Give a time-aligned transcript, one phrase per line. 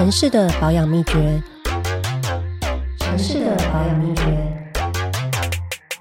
[0.00, 1.42] 城市的保养秘诀，
[3.00, 4.22] 城市的保养秘诀，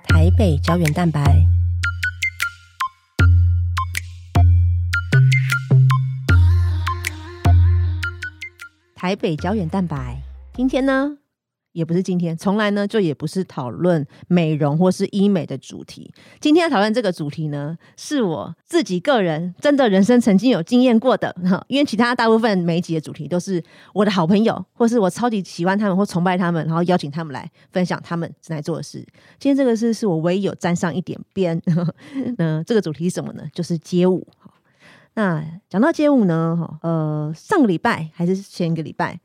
[0.08, 1.22] 台北胶原蛋白。
[8.96, 10.22] 台北胶原蛋白，
[10.54, 11.18] 今天呢，
[11.72, 16.12] 也不是今天，从来呢就也不是讨论美容或是医美的主题。
[16.40, 21.64] 今天要讨论这个主题呢，是我自己个人真的人生曾经有经验过的哈。
[21.68, 29.00] 因为其他大部分每一集的主题都是我的好朋友，或是我超级喜欢他们或崇拜他们，然后邀请他们来分享他们正在做的事。
[29.38, 31.62] 今天这个是是我唯一有沾上一点边。
[32.38, 33.44] 那这个主题是什么呢？
[33.54, 34.28] 就是街舞。
[35.16, 39.20] 那讲到街舞呢，呃，上个礼拜还是前一个礼拜，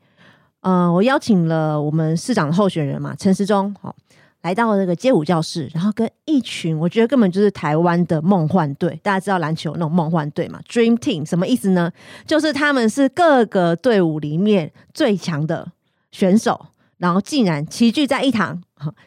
[0.65, 3.95] 呃，我邀请了我们市长的候选人嘛，陈时中，好，
[4.41, 11.91] 来到这个街舞教室，然后跟一群我觉得根本就是台湾的梦幻队，大家知道篮球那种梦幻队嘛，Dream Team 什么意思呢？
[12.25, 15.71] 就是他们是各个队伍里面最强的
[16.11, 16.65] 选手。
[16.97, 18.59] 然后竟然齐聚在一堂，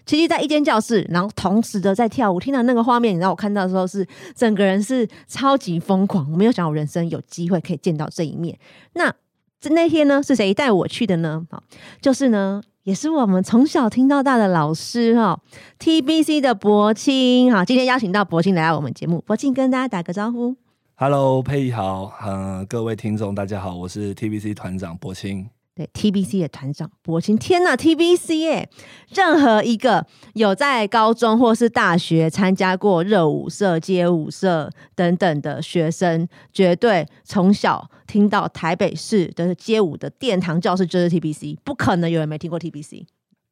[0.05, 2.39] 齐聚在一间教室，然后同时的在跳舞。
[2.39, 4.06] 听到那个画面，你让我看到的时候是
[4.37, 6.31] 整个人是超级疯狂。
[6.31, 8.56] 我没有想到人生有机会可以见到这一面。
[8.93, 9.12] 那
[9.61, 11.45] 这那天呢，是谁带我去的呢？
[11.51, 11.62] 好，
[12.01, 15.41] 就是呢，也是我们从小听到大的老师哈
[15.81, 17.53] ，TBC 的博清。
[17.53, 20.55] 好，今天邀请到博清来到我们节目，博清跟大家打个招呼。
[20.95, 25.48] Hello，佩仪好，嗯，各位听众大家好，我是 TBC 团长博清。
[25.79, 28.69] 对 TBC 的团长柏青，天呐，TBC 耶，
[29.15, 43.06] 任何一个有在高中或是大学参加过热舞社、街舞社等等的学生，绝对从小听到台北市的街舞的殿堂教室就是 TBC，不可能有人没听过 TBC。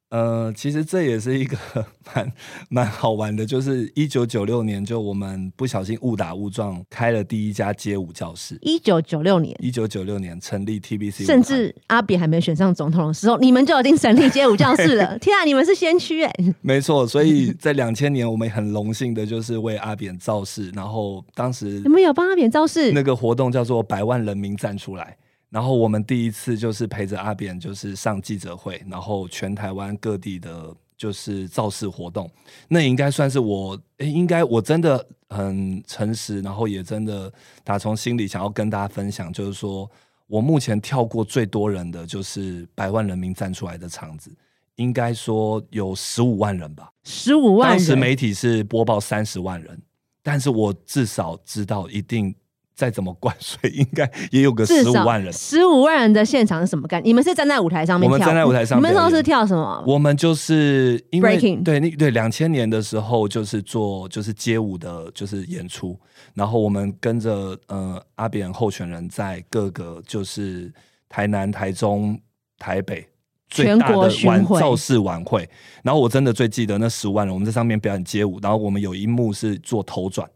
[0.09, 1.57] 呃，其实这也是一个
[2.15, 2.31] 蛮
[2.69, 8.57] 蛮好玩的，就是一九九六年，就我们不小心误打误撞开了第一家街舞教室。
[8.61, 15.17] 一九九六年，一九九六年成立 TBC，甚至阿扁还没选上总统的时候，你们就已经成立街舞教室了。
[15.19, 16.33] 天啊，你们是先驱哎！
[16.61, 22.93] 没错，所以在两千年，我们很荣幸的就是为阿扁造势，然后当时你们有帮阿扁造势？
[22.93, 25.17] 那个活动叫做百万人民站出来。
[25.57, 32.29] 然后我们第一次就是陪着阿扁，就是上记者会，然后全台湾各地的，就是造势活动，
[32.67, 39.89] 那应该算是我，应该我真的很诚实，然后也真的打从心里想要跟大家分享，就是说
[40.27, 44.31] 我目前跳过最多人的就是百万人民站出来的场子，
[44.75, 49.81] 应该说有十五万人吧，十五万人，当时媒体是播报三十万人，
[50.21, 52.35] 但是我至少知道一定。
[52.77, 55.33] 再怎么灌水， 应该也有个十五万人。
[55.33, 57.01] 十五万人的现场是什么感？
[57.03, 58.07] 你们是站在舞台上面？
[58.07, 58.77] 我们站在舞台上。
[58.77, 59.83] 你们说是跳什么？
[59.87, 65.99] 我们就是因为对那对两千年的时候，就是做就是街舞的，就是演出。
[66.35, 70.71] 然后我们跟着呃阿扁候选人，在各个就是
[71.09, 72.15] 台南、台中、
[72.59, 73.07] 台北
[73.49, 75.49] 最大的晚造势晚会。
[75.81, 78.39] 然后我真的最记得那十五万人，我们在上面表演街舞。
[78.39, 80.29] 然后我们有一幕是做头转。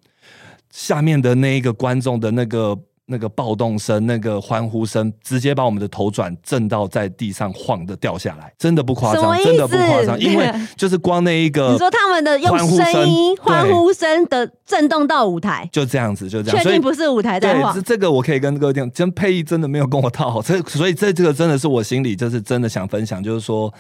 [0.71, 2.77] 下面的那一个观众的那个
[3.07, 17.83] 那个暴动声、那个欢呼声，直接把我们的头转震到在地上晃的掉下来，真的不夸张，真的不夸张，因为就是光那一个，你说他们的用声音欢呼声的震动到舞台，就这样子，就这样，确定不是舞台在晃。
[17.83, 23.73] 这个我可以跟各位讲，真配音真的没有跟我套好，这所以这这个真的是我心里就是真的想分享，就是说。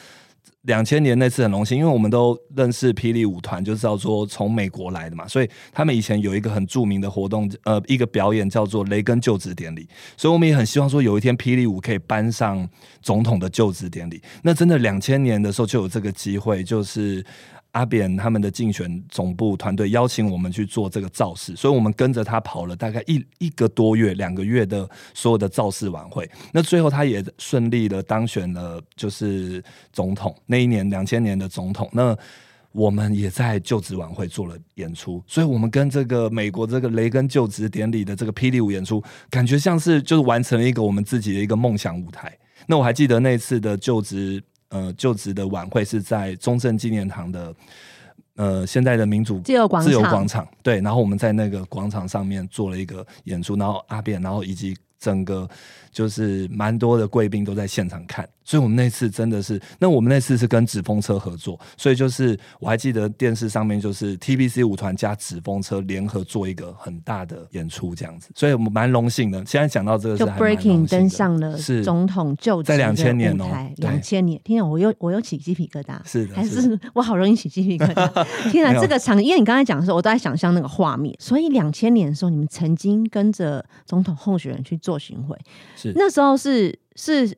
[0.63, 12.69] 两千年那次很荣幸，因为我们都认识霹雳舞团，就是叫做从美国来的嘛，所以他们以前有一个很著名的活动，呃，一个表演叫做雷根就职典礼，所以我们也很希望说有一天霹雳舞可以搬上
[13.01, 14.21] 总统的就职典礼。
[14.43, 17.25] 那真的两千年的时候就有这个机会，就是。
[17.71, 26.29] 阿扁他们的竞选总部团队邀请我们去做这个造势，所以我们跟着他跑了大概一一个多月、两个月的所有的造势晚会。
[26.51, 30.35] 那最后他也顺利的当选了，就是总统。
[30.45, 32.13] 那一年两千年的总统，那
[32.73, 35.23] 我们也在就职晚会做了演出。
[35.25, 42.37] 所以，我们跟这个美国这个雷根就职典礼的这个霹雳舞演出，感觉像是就是完成了一个我们自己的一个梦想舞台。
[42.67, 44.43] 那我还记得那次的就职。
[44.71, 47.55] 呃，就职的晚会是在中正纪念堂的，
[48.35, 54.75] 呃，现在的民主自由广自由广场，对，然后我们在那个广场上面做了一个演出，然后阿扁，然后以及。
[55.01, 55.49] 整个
[55.91, 69.45] 就是蛮多的贵宾都在现场看，所以我们那次真的是，那我们那次是跟纸风车合作，所以就是我还记得电视上面就是 TBC 舞团加纸风车联合做一个很大的演出这样子，所以我们蛮荣幸的。
[69.45, 73.45] 现在讲到这个，就 Breaking 登上了是总统就在两千年哦，
[73.77, 78.25] 两千年，天啊，我又我又起鸡皮疙瘩，是的，还是我好容易起鸡皮疙瘩。
[78.51, 84.91] 天啊，这个场，因为你刚才讲的时候，我都在想象那个画面，所以两千年的时候，你们曾经跟着总统候选人去做。
[84.91, 85.37] 做巡回，
[85.81, 87.35] 是那时候是是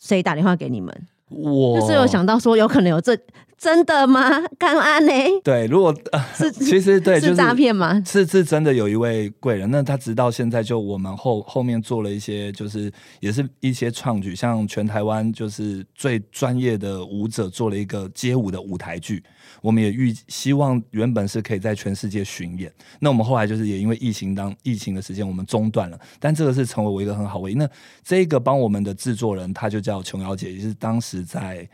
[0.00, 0.92] 谁打电话给你们？
[1.30, 3.18] 我就是有想到说有可能有这
[3.56, 4.40] 真的吗？
[4.58, 5.12] 干安呢？
[5.42, 8.00] 对，如果、呃、是 其实对就是诈骗吗？
[8.06, 19.22] 是是真的有一位贵人，那他直到现在就我们后后面做了一些，就是也是一些创举，像全台湾就是最专业的舞者做了一个街舞的舞台剧，
[19.64, 22.70] 我们也预希望原本是可以在全世界巡演，
[23.00, 27.54] 那我们后来就是也因为疫情当疫情的时间我们中断了，但这个是成为我一个很好回忆。
[27.54, 27.66] 那
[28.02, 31.66] 这个帮我们的制作人，他就叫琼瑶姐，也是当时在。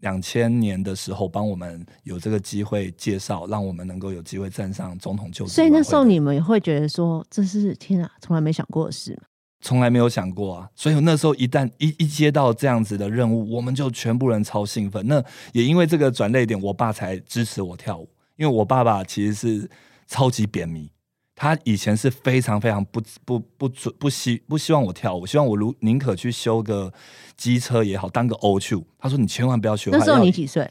[0.00, 5.52] 两千年的时候，帮我们有这个机会介绍，让我们能够有机会站上总统就职。
[5.52, 9.16] 所以那时候你们也会觉得说，这是天啊，从来没想过的事
[9.64, 10.68] 从来没有想过啊！
[10.76, 15.02] 所以那时候一旦一一接到这样子的任务，我们就全部人超兴奋。
[15.08, 15.24] 那
[15.54, 18.06] 也因为这个转泪点，我爸才支持我跳舞。
[18.36, 19.70] 因为我爸爸其实是
[20.06, 20.90] 超级扁迷，
[21.34, 26.92] 他以前是非常非常不不不准不希不希望我跳舞，希望我如宁可去修个
[27.36, 28.76] 机车也好，当个 O 去。
[28.98, 29.90] 他说你千万不要学。
[29.90, 30.66] 那时候你几岁？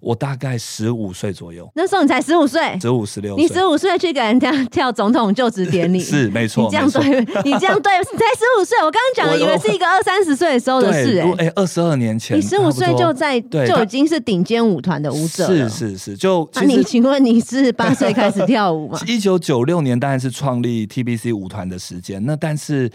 [0.00, 1.68] 我大概十五岁左右。
[1.74, 3.34] 那时候你才十五岁，十五十六。
[3.36, 6.64] 你十五岁去给人家跳总统就职典礼， 是没错。
[6.64, 8.78] 你这样对，你这样对，才十五岁。
[8.84, 19.00] 我刚刚讲的以为是一个二三十岁的时候的事，哎，哎，二十二年前，你十五岁就在就已经是顶尖舞团的舞者是是是，就那你请问你是八岁开始跳舞吗？
[19.08, 22.90] 一九九六年当然是创立 TBC 舞团的时间，那但是。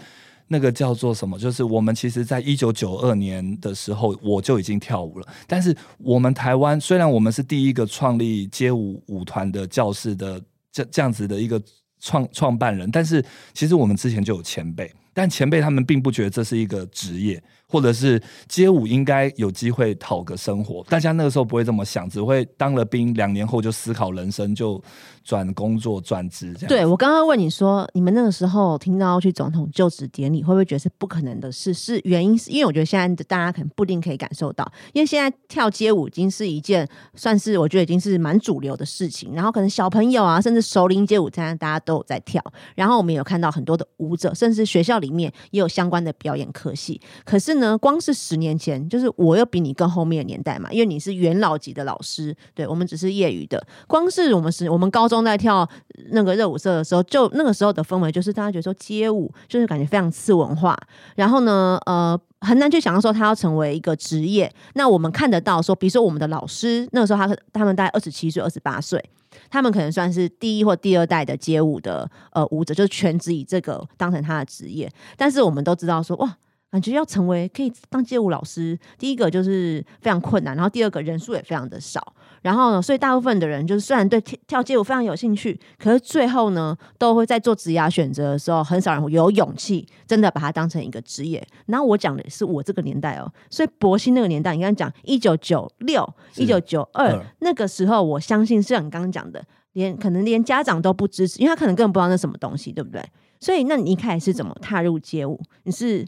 [0.48, 1.38] 那个叫做什么？
[1.38, 5.26] 就是我们其实，在一九九二年的时候，我就已经跳舞了。
[5.46, 11.60] 但是，我们台湾虽然我们是第一个创立街舞舞团的教室的这这样子的一个
[12.00, 17.42] 创创办人，但是其实我们之前就有前辈，但前辈他们并不觉得这是一个职业。
[17.68, 24.82] 或者是街舞应该有机会讨个生活，大家那个时候不会这么想，只会当了兵，两年后就思考人生，就
[25.24, 26.68] 转工作转职这样。
[26.68, 31.74] 对我刚刚问你说，你们那个时候听到要去总统就职典礼，会不会觉得是不可能的事？
[31.74, 42.42] 是原因是因为我觉得现在的大家可能不一定可以感受到，因为现在跳街舞已经是一件算是我觉得已经是蛮主流的事情，然后可能小朋友啊，甚至熟龄街舞，现在大家都有在跳，
[42.74, 47.76] 然后我们有看到很多的舞者，甚至学校里面也有相关的表演科系，可是呢。
[47.76, 53.64] 光是十年前，就是我又比你更后面的年代嘛，因为你是元老级的老师，对我们只是业余的。
[53.86, 55.68] 光是我们是我们高中在跳
[56.10, 60.78] 那个热舞社的时候，就那个时候的氛围，就是大家觉得说街舞就是感觉非常次文化，
[61.16, 64.50] 然后呢，呃，很难去想象说他要成为一个职业。
[64.74, 69.02] 那我们看得到说，比如说我们的老师，那个时候他他们大概二十七岁、二十八岁，
[69.50, 74.90] 他们可能算是第一或第二代的街舞的呃舞者，就是全职以这个当成他的职业。
[75.16, 76.36] 但是我们都知道说，哇。
[76.74, 82.04] 感觉要成为可以当街舞老师，第一个就是非常困难，然后第二个人数也非常的少，
[82.42, 91.46] 然后呢，所以大部分的人就是虽然对跳街舞非常有兴趣，可是最后呢，都会在做职业选择的时候，很少人有勇气真的把它当成一个职业。
[91.66, 96.04] 然后我讲的是我这个年代哦，所以博兴那个年代，你刚刚讲一九九六、
[96.34, 99.40] 一九九二那个时候，我相信是像你刚刚讲的，
[99.74, 103.00] 连可能连家长都不支持，因为他可能根本不知道那什么东西，对不对？
[103.38, 105.40] 所以那你一开始是怎么踏入街舞？
[105.62, 106.04] 你是？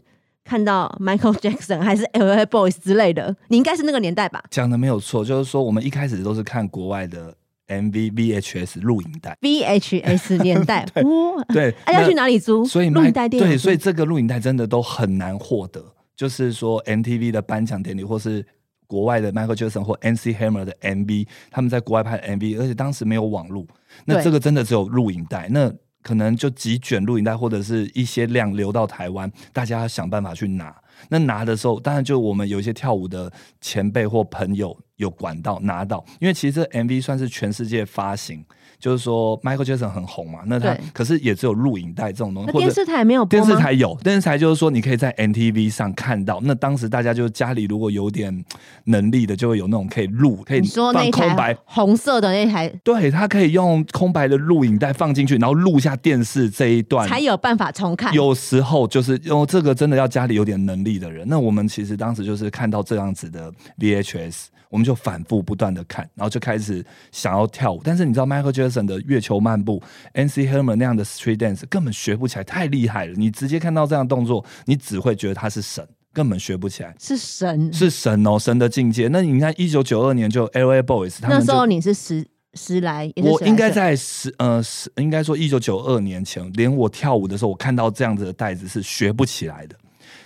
[0.47, 2.45] 看到 Michael Jackson 还是 L.A.
[2.45, 4.41] Boys 之类的，你应该是那个年代吧？
[4.49, 7.35] 讲的没有错，就是说我们一开始都是看国外的
[7.67, 9.37] MV、VHS 录影带。
[9.41, 12.65] VHS 年代，哇，对，要去哪里租？
[12.65, 15.83] 所以录影带店，对，所以这个录影带真的都很难获得。
[16.15, 18.43] 就是说 MTV 的颁奖典礼，或是
[18.87, 20.33] 国外的 Michael Jackson 或 N.C.
[20.33, 23.67] Hammer 的 MV，他们在国外拍 MV，而且当时没有网络，
[24.05, 25.47] 那这个真的只有录影带。
[25.51, 30.75] 那可能就几卷录影带或者是一些量流到台湾，大家想办法去拿。
[31.09, 38.43] 那拿的时候，当然就我们有一些跳舞的前辈或朋友有管道拿到，因为其实 MV 算是全世界发行。
[38.79, 46.39] 就是说，Michael Jackson 很红嘛，那他可是也只有录影带这种东西，那电视台没有电视台有，电视台就是说你可以在 NTV 上看到。
[46.43, 48.45] 那当时大家就家里如果有点
[48.85, 58.13] 能力的，就会有那种可以录，可以放空白红色的那台，对他可以用空白的录影带放进去，然后录下电视这一段，才有办法重看。
[58.13, 64.45] 有时候就是用这个真的要家里有点能力的人，那我们其实当时就是看到这样子的 VHS。
[64.69, 67.81] 我们就反复不断的看，然后就开始想要跳舞。
[67.83, 69.81] 但是你知道，Michael Jackson 的月球漫步
[70.13, 70.47] ，N.C.
[70.47, 73.13] Herman 那样的 Street Dance 根本学不起来，太厉害了。
[73.15, 76.93] 你直接看到这样动作，你只会觉得他是神，根本学不起来。
[76.99, 79.07] 是神，是神哦，神的境界。
[79.07, 80.81] 那你看，一九九二年就 L.A.
[80.81, 89.75] Boys，那时候你是十十来，我应该在十呃十，应该说一九九二年前，连我跳舞的时候，我看到这样子的袋子是学不起来的。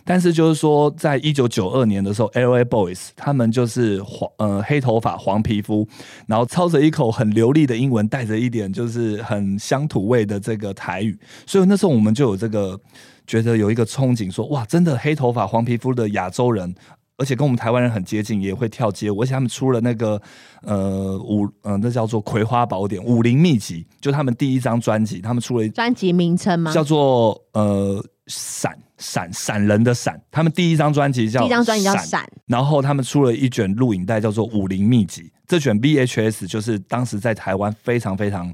[0.03, 2.63] 但是就是说，在一九九二年的时候，L.A.
[2.63, 5.87] Boys 他们就是黄呃黑头发黄皮肤，
[6.27, 12.79] 然后操着一口很流利的英文，带着一点就是很乡土味的这个台语，所以那时候我们就有这个
[13.27, 16.75] 觉得有一个憧憬，说哇，真的黑头发黄皮肤的亚洲人。
[17.17, 20.19] 而且跟我们台湾人很接近，也会跳街舞，而且他们出了那个
[20.63, 26.73] 呃武呃那叫做《葵花宝典》武林秘籍，就他们第一张专辑，他们出了专辑名称吗？
[26.73, 38.51] 叫做呃闪闪闪人的闪，他们第一张专辑叫第一张专辑叫《闪》，然后他们出了一卷录影带叫做《武林秘籍》，这卷 VHS 就是当时在台湾非常非常。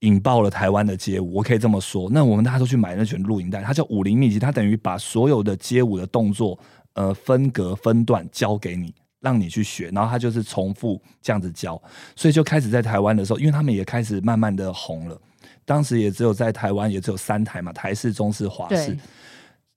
[0.00, 2.10] 引爆了台湾的街舞，我可以这么说。
[2.10, 6.58] 那我们大家都去买那卷录影带，它叫《武林秘籍》，它等于把所有的街舞的动作，
[6.92, 9.88] 呃，分隔分段教给你，让你去学。
[9.94, 11.80] 然后它就是重复这样子教，
[12.14, 15.18] 所以就开始在台湾的时候，因为他们也开始慢慢的红了。
[15.64, 18.96] 当时也只有在台湾也只有三台嘛，台式、中式、华式。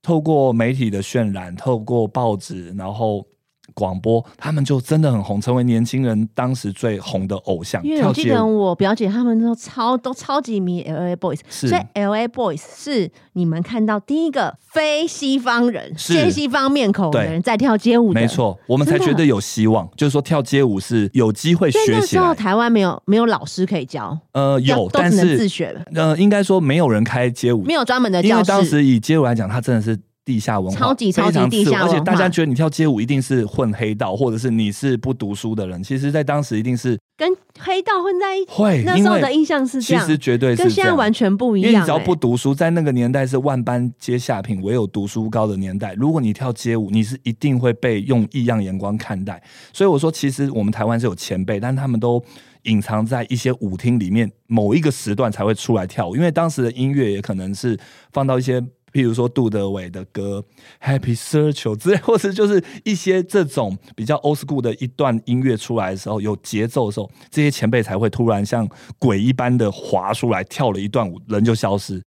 [0.01, 3.25] 透过媒体的渲染，透过报纸，然后。
[3.73, 7.83] 广播，他们就真的很红，成为年轻人当时最红的偶像。
[7.83, 18.19] 因为我记得我表姐他们都超都超级迷 L A Boys，所以 L A Boys 是你们看到第一个非西方人、非西方面孔的人在跳街舞的。
[18.19, 21.99] 没错，我们才觉得有希望，就是说跳街舞是有机会学起来。
[21.99, 25.81] 那时候台湾没有没有老师可以教，呃，有，但是自学了。
[25.93, 28.31] 呃，应该说没有人开街舞，没有专门的教室。
[28.33, 29.99] 因为当时以街舞来讲，它真的是。
[30.27, 35.81] 地下文化超级超级地下而且大家觉得你跳街舞一定是混黑道，或者是你是不读书的人。
[35.81, 38.51] 其实，在当时一定是跟黑道混在一起。
[38.51, 41.71] 会那时候的印象是这样，其实绝对是跟现在完全不一样。
[41.71, 45.93] 因为只要不读书，在那个年代是万般皆下品，唯有读书高的年代。
[45.93, 49.41] 如果你跳街舞，你是一定会被用异样眼光看待。
[49.71, 52.21] 所以我说，其实我们台湾是有前辈，但他们都
[52.63, 56.17] 隐藏在一些舞厅里面，某一个时段才会出来跳舞。
[56.17, 57.79] 因为当时的音乐也可能是
[58.11, 58.61] 放到一些。
[58.97, 60.43] 譬如说杜德伟的歌
[60.83, 72.01] 《Happy Search》之类， 或是就是一些这种比较 old school 的一段音乐出来的时候，有节奏的时候，这些前辈才会突然像鬼一般的滑出来，跳了一段舞，人就消失。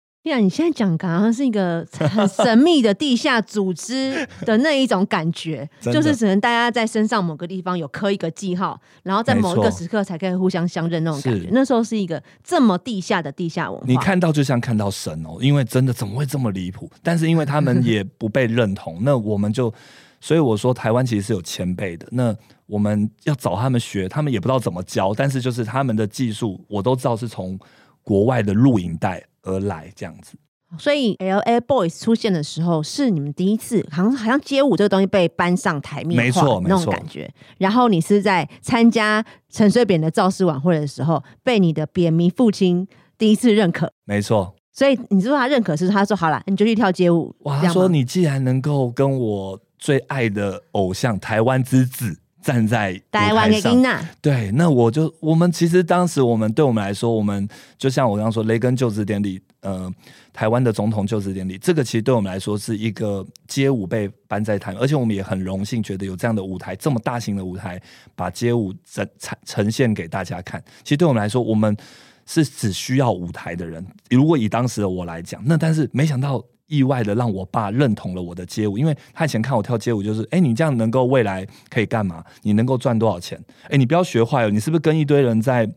[0.40, 11.49] 你现在讲好像是一个很神秘的地下组织的那一种感觉， 就是只能大家在身上某个地方有刻一个记号，然后在某一个时刻才可以互相相认那种感觉。
[11.52, 16.90] 那时候是一个这么地下的地下文化，你看到就像看到神哦，因为真的怎么会这么离谱？
[17.02, 19.73] 但是因为他们也 不被认同，那我们就
[20.21, 22.35] 所以我说台湾其实是有前辈的，那
[22.66, 27.56] 我们要找他们学，他们也不知道怎么教，但是就是他们的技术我都知道是从
[28.02, 29.23] 国外的录影带。
[29.46, 30.36] 而来这样子，
[30.78, 37.32] 所以 L A Boys 出现的时候是你们第一次，好像好像街舞这个东西被搬上台面，没错，那种感觉。
[37.56, 42.86] 然后你是在参加陈水扁的造势晚会的时候，被你的扁迷父亲
[43.16, 44.54] 第一次认可，没错。
[44.72, 47.34] 所以你知道他认可是他说好了，你就去跳街舞。
[47.40, 52.18] 哇，他说你既然能够跟我最爱的偶像台湾之子。
[52.46, 59.92] 站在台湾的金娜，对，那我就我们其实当时我们对我们来说，我们就像我刚刚说雷根就职典礼，呃，
[60.32, 67.82] 台湾的总统就职典礼，这个其实对我们来说是一个街舞被搬在台，而且我们也很荣幸，觉得有这样的舞台，这么大型的舞台，
[68.14, 70.62] 把街舞呈呈呈现给大家看。
[70.84, 71.76] 其实对我们来说，我们
[72.26, 73.84] 是只需要舞台的人。
[74.08, 76.40] 如果以当时的我来讲，那但是没想到。
[76.66, 82.25] 意外的让我爸认同了我的街舞，因为他以前看我跳街舞就是，哎，你这样能够未来可以干嘛？
[82.42, 83.42] 你能够赚多少钱？
[83.70, 85.68] 哎，你不要学坏了，你是不是跟一堆人在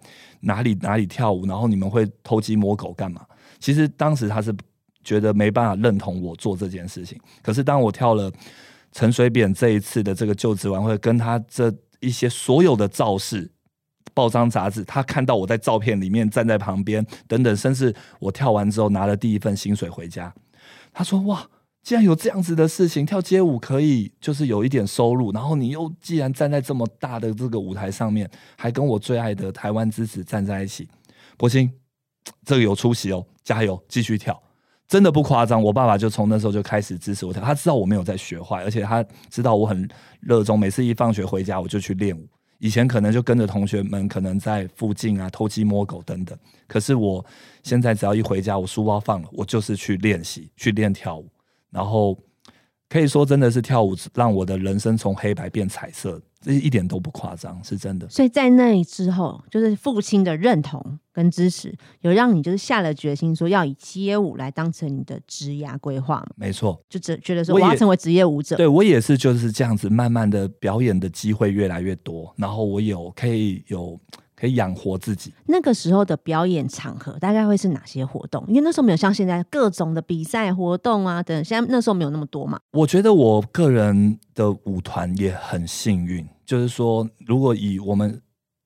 [0.42, 3.26] 哪里哪里跳舞，然后你们会偷鸡摸狗干嘛？
[3.60, 4.56] 其实当时他是
[5.04, 7.20] 觉得没办法认同我做这件事情。
[7.42, 8.32] 可是当我跳了
[8.92, 13.52] 陈水扁这一次的这个就职晚会，跟他这一些所有的造势、
[14.14, 20.34] 报章杂志，他看到我在照片里面站在旁边等等，甚至我跳完之后拿了第一份薪水回家。
[20.94, 21.50] 他说：“哇，
[21.82, 30.88] 既然有这样子的事情，跳街舞可以就是有一点收入，然后你又既然站在这么大的这个舞台上面，还跟我最爱的台湾之子站在一起，
[31.38, 31.72] 博兴，
[32.44, 34.42] 这个有出息哦，加油，继续跳，
[34.88, 35.64] 真的不夸张。
[35.64, 39.88] 我爸爸就从那时候就开始支持我跳，他知道我没有在学坏，而且他知道我很
[40.20, 42.28] 热衷，每次一放学回家我就去练舞。
[42.60, 46.38] 以前可能就跟着同学们，可能在附近啊偷鸡摸狗等等。
[46.68, 47.26] 可是我
[47.64, 51.28] 现在只要一回家，我书包放了，我就是去练习，去练跳舞。
[51.72, 52.18] 然后
[52.88, 56.22] 可以说真的是跳舞让我的人生从黑白变彩色。
[56.42, 58.08] 这一点都不夸张，是真的。
[58.10, 66.28] 所以在那之后，就是父亲的认同跟支持，有让你就是下了决心，说要以街舞来当成你的职业规划嘛？
[66.36, 68.56] 没错，就只觉得说我要成为职业舞者。
[68.56, 74.00] 对我也是就是这样子，慢慢的表演的机会越来越多，然后我有可以有。
[74.40, 75.34] 可以养活自己。
[75.48, 78.44] 那个时候的表演场合大概会是哪些活动？
[78.48, 81.44] 因为那时候没有像现在各种的比赛活动啊等。
[81.44, 82.58] 现在那时候没有那么多嘛。
[82.72, 88.22] 我觉得我个人的舞团也很幸运，就是说，如果以我们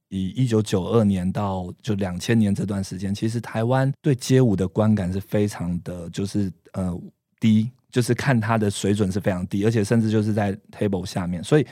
[0.09, 6.95] 以一九九二年到就两千年这段时间，其实台湾对街舞的观感是非常的，就是呃
[7.39, 7.71] 低。
[7.91, 11.65] 就是看他的水准是非常低，而且甚至就是在 table 下面，所以。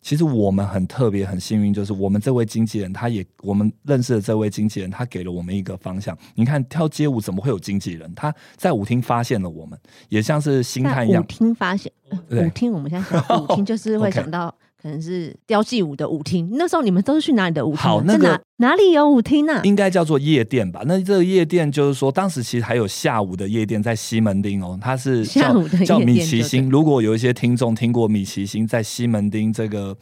[0.00, 6.16] 其实我们很特别、很幸运，就是我们这位经纪人，他也我们认识的这位经纪人，他给了我们一个方向。
[6.34, 8.12] 你看跳街舞怎么会有经纪人？
[8.14, 9.78] 他在舞厅发现了我们，
[10.08, 11.22] 也像是星探一样。
[11.22, 11.92] 舞厅发现，
[12.30, 14.54] 舞厅我们现在想舞厅就是会想到。
[14.80, 17.78] 可能是雕记舞的舞厅，那时候你们都是去哪里的舞厅？
[17.78, 19.60] 好，那个哪里有舞厅呢？
[19.64, 20.82] 应该叫做夜店吧。
[20.86, 26.70] 那这个夜店就是说，当时其实还有下午的夜店在西门町哦，它是 下午的叫米奇星。
[26.70, 29.96] 如果有一些听众听过米奇星在西门町这个。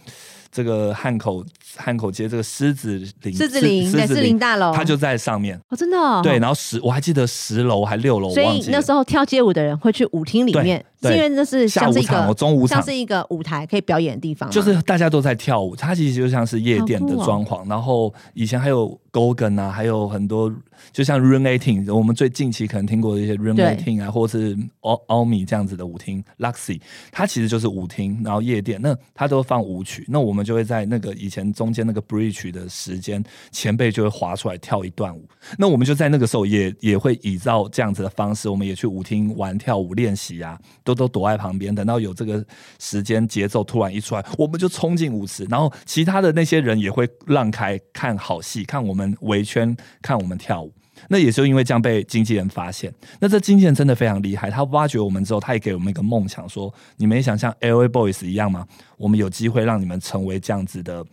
[0.53, 1.45] 这个汉口
[1.77, 5.61] 汉口街，这个狮子林，狮子林，狮子林大楼，它就在上面。
[5.69, 5.97] 哦，真的。
[5.97, 6.21] 哦。
[6.23, 14.51] 对，然后十，我还记得十楼还六楼，所以那时候跳街舞的人会去舞厅里面，是因为那是像是一个、中午场，像是一个舞台可以表演的地方。
[14.51, 17.69] 就是大家都在跳舞，它其实就像是夜店的装潢。
[17.69, 20.53] 然后以前还有 Gogan 啊，还有很多。
[20.93, 26.79] 就像 Room Eighteen，我们最近期可能听过的一些 Room Eighteen 啊，或是奥奥米这样子的舞厅，Luxy，
[27.11, 42.45] 它其实就是舞厅，然后夜店，那它都放舞曲，那我们就会在那个以前中中间那个 Bridge 的时间，前辈就会滑出来跳一段舞，那我们就在那个时候也也会依照这样子的方式，我们也去舞厅玩跳舞练习啊，都都躲在旁边，等到有这个
[42.79, 50.73] 时间节奏突然一出来，我们就冲进舞池，然后其他的那些人也会让开看好戏，看我们围圈，看我们跳舞。
[51.09, 52.91] 那也是因为这样被经纪人发现。
[53.21, 58.67] 那这经纪人真的非常厉害，他挖掘我们之后，他也给我们一个梦想，说你们也想像 L A Boys 一样吗？
[58.97, 61.05] 我们有机会让你们成为这样子的、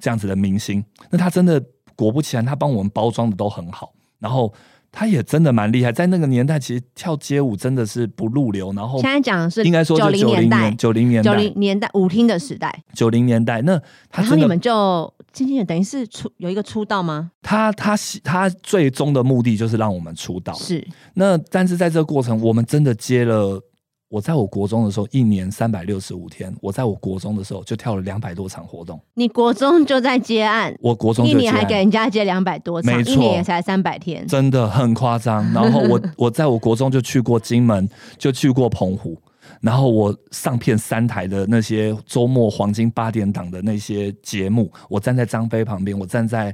[0.00, 0.84] 这样子的明星。
[1.10, 1.62] 那他真的
[1.94, 4.52] 果不其然，他帮我们包装的都很好，然后。
[4.92, 8.72] 他也真的蛮厉害，在那个年代，其实跳街舞真的是不入流。
[8.72, 12.82] 然后现在讲的是应该说九零年代，九零年代九零年代舞厅的时代。
[12.92, 13.80] 九零年代，那
[14.12, 17.30] 然后你们就经纪人等于是出有一个出道吗？
[17.40, 20.52] 他他他最终的目的就是让我们出道。
[20.54, 23.62] 是那但是在这个过程，我们真的接了。
[24.10, 26.52] 我在我国中的时候，一年三百六十五天。
[26.60, 29.00] 我在我国中的时候就跳了两百多场活动。
[29.14, 30.76] 你国中就在接案？
[30.80, 35.44] 我国中一年还给人家接两百多场，一年也才三百天，真的很夸张。
[35.52, 39.16] 然后我 我在我国中就去过金门，就去过澎湖。
[39.60, 46.52] 然后我上片三台的那些周末黄金八点档的那些节目，我站在张飞旁边，我站在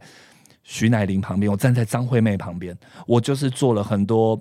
[0.62, 4.38] 徐乃麟旁边，我站在张惠妹旁边，我就是做了很多。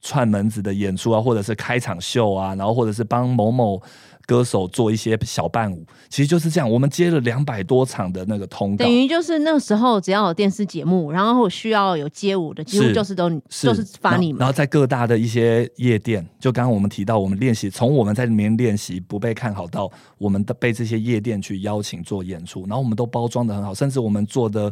[0.00, 3.80] 串门子的演出啊，或者是开场秀啊，然后或者是帮某某
[4.26, 6.70] 歌手做一些小伴舞，其实就是这样。
[6.70, 14.38] 我们接了两百多场的那个通告，等于就是那个时候只要有电视节目，然后需要有街舞的，几乎就是都就是发你们。
[14.38, 24.70] 然后在各大的一些夜店，就刚刚我们提到，我们练习从我们在里面练习不被看好，到我们的被这些夜店去邀请做演出，然后我们都包装的很好，甚至我们做的。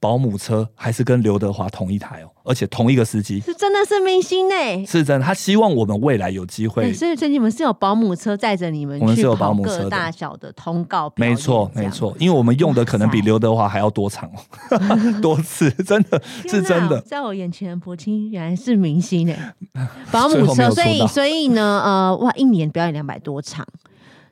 [0.00, 5.26] 保姆车还是跟刘德华同一台哦，而且同一个司机，是真的是明星呢，是真的。
[5.26, 14.30] 他希望我们未来有机会，所以所以你们是有保姆车载着你们，我们是有保姆车大小的通告，没错没错，因为我们用的可能比刘德华还要多长
[14.70, 17.00] 哦， 多次，真的是真的。
[17.00, 19.34] 在我眼前，柏青原来是明星呢，
[20.12, 23.66] 保姆车，所以所以呢，呃，哇，一年表演两百多场。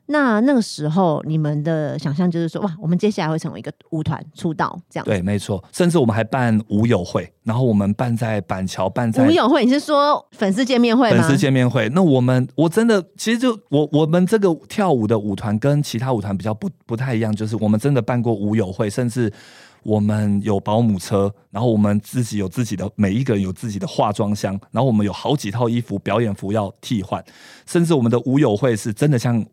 [0.07, 5.05] 那那个时候，你们的想象就是说，哇，我们接下来会成为一个舞团出道这样。
[5.05, 5.63] 对，没错。
[5.71, 9.65] 甚至我们还办舞友会，然后我们办在板桥，办在舞友会。
[9.65, 11.23] 你是说粉丝见面会吗？
[11.23, 11.89] 粉丝见面会。
[11.89, 19.33] 那我们我真的，其实就我我们这个跳舞的舞团跟其他舞团比较不不太一样，就是我们真的办过舞友会，甚至
[19.81, 27.23] 我们有保姆车，然后我们自己有自己的每一个人有自己的化妆箱，然后我们有好几套衣服表演服要替换，
[27.65, 29.43] 甚至我们的舞友会是真的像。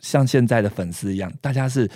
[0.00, 1.90] 像现在的粉丝一样，大家是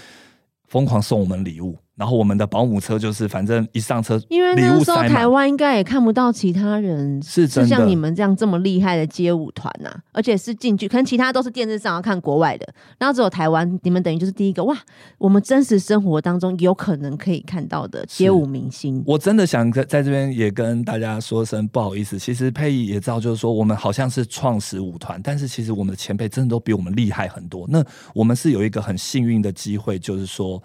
[0.67, 1.79] 疯狂送我们礼物。
[2.01, 12.67] 然后我们的保姆车就是，反正一上车，因为那时候台湾应该也看不到其他人是是像你们这样这么厉害的街舞团呐，而且是进去，可能其他都是电视上要看国外的，
[12.99, 14.75] 然后只有台湾，你们等于就是第一个哇！
[15.19, 19.03] 我们真实生活当中有可能可以看到的街舞明星。
[19.07, 27.67] 我真的想在在这边也跟大家说声不好意思，其实佩仪也知道，就是说我们好像是创始舞团，但是其实我们的前辈真的都比我们厉害很多。
[27.69, 27.85] 那
[28.15, 30.63] 我们是有一个很幸运的机会，就是说。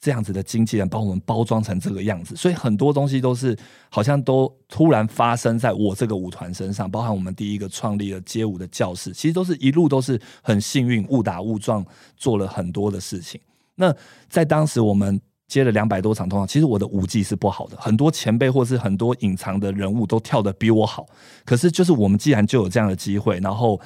[0.00, 3.54] 这样子的经纪人帮我们包装成这个样子，所以很多东西都是
[3.90, 11.84] 好像都突然发生在我这个舞团身上，包含我们第一个创立的街舞的教室，其实都是一路都是很幸运，误打误撞
[12.16, 13.38] 做了很多的事情。
[13.74, 13.94] 那
[14.30, 21.06] 在当时我们接了两百多场通告，其实我的舞技是不好的，很多前辈或是很多隐藏的人物都跳得比我好。
[21.44, 23.78] 可是就是我们既然就有这样的机会，然后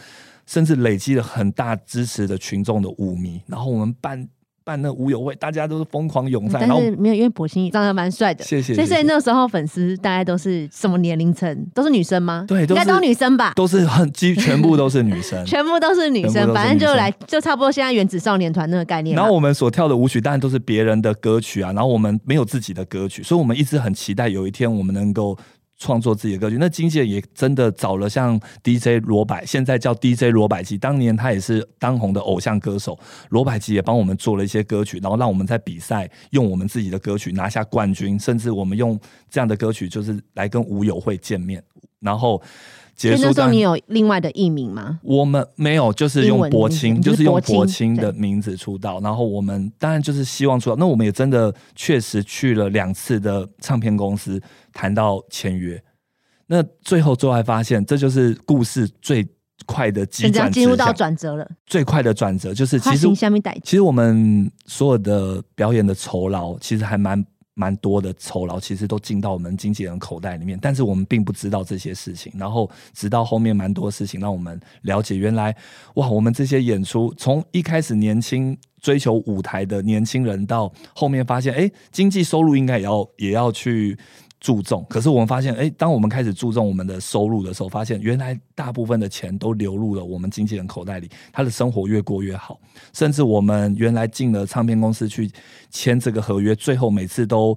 [0.47, 4.29] 甚至累积了很大支持的群众的舞迷，然后我们办。
[4.65, 11.67] 办那舞友会，大家都是疯狂涌上，但是没有，因为博兴长得蛮帅的，谢谢，所以那时候粉丝大概都是什么年龄层？
[11.75, 12.47] 都是女生吗？
[12.49, 13.53] 对应该都女生吧？
[13.55, 15.45] 都是很几 全部都是女生。
[15.45, 19.15] 全部都是女生，反正就来就差不多现在原子少年团那个概念。
[19.15, 25.37] 然后我们所跳的舞曲当然都是别人的歌曲啊，然后我们没有自己的歌曲，所以我们一直很期待有一天我们能够
[25.77, 26.57] 创作自己的歌曲。
[26.59, 32.99] 那经纪人也真的找了像 DJ 罗百，现在叫 DJ 罗百吉，当年他也是当红的偶像歌手，
[33.31, 41.63] 罗百吉也帮我们做了一些歌曲，然后让我们在比赛用我们自己的歌曲拿下冠军，甚至我们用这样的歌曲就是来跟舞友会见面，
[42.01, 42.41] 然后
[42.97, 45.01] 结束当那时候你有另外的艺名吗？
[45.03, 49.01] 我们没有，就是用英文名字博清，就是是用柏青的名字出道。
[49.01, 54.41] 然后我们当然就是希望出道，那我们也真的确实去了两次的唱片公司
[54.75, 55.83] 谈到签约。
[56.47, 59.27] 那最后最后还发现，这就是故事最
[59.65, 63.09] 快的急甚至要转直进入到，转折了，最快的转折就是其实
[63.63, 72.31] 其实我们所有的表演的酬劳，其实还蛮蛮多的酬劳，其实都进到我们经纪人口袋里面，但是我们并不知道这些事情。
[72.37, 75.57] 然后直到后面蛮多事情让我们了解，原来
[75.95, 83.97] 哇，我们这些演出从一开始年轻追求舞台的年轻人，到后面发现，哎，经济收入应该也要也要去。
[84.45, 92.61] 注重，可是我们发现，哎，当我们开始注重我们的收入的时候，发现原来大部分的钱都流入了我们经纪人口袋里，他的生活越过越好，
[92.93, 95.31] 甚至我们原来进了唱片公司去
[95.71, 97.57] 签这个合约，最后每次都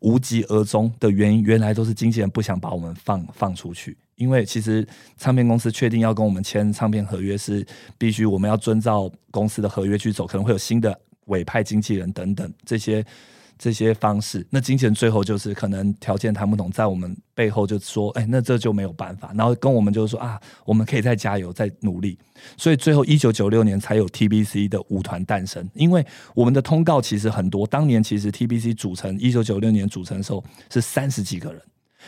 [0.00, 3.96] 无疾而终的原因，原来都是经纪人不想把我们放放出去。
[4.16, 4.86] 因为其实
[5.16, 10.94] 唱片公司确定要跟我们签唱片合约，是必须我们要遵照公司的合约去走，可能会有新的
[11.28, 13.02] 委派经纪人等等这些
[13.58, 14.46] 这些方式。
[14.50, 19.32] 那经纪人最后就是可能条件谈不拢，在我们背后就说，哎，那这就没有办法。
[19.34, 22.16] 然后跟我们就是说啊，我们可以再加油，再努力。
[22.56, 25.68] 所以最后一九九六年才有 TBC 的舞团诞生。
[25.74, 31.60] 因为我们的通告其实很多，当年其实 TBC 组成一九九六年组成的时候是三十几个人。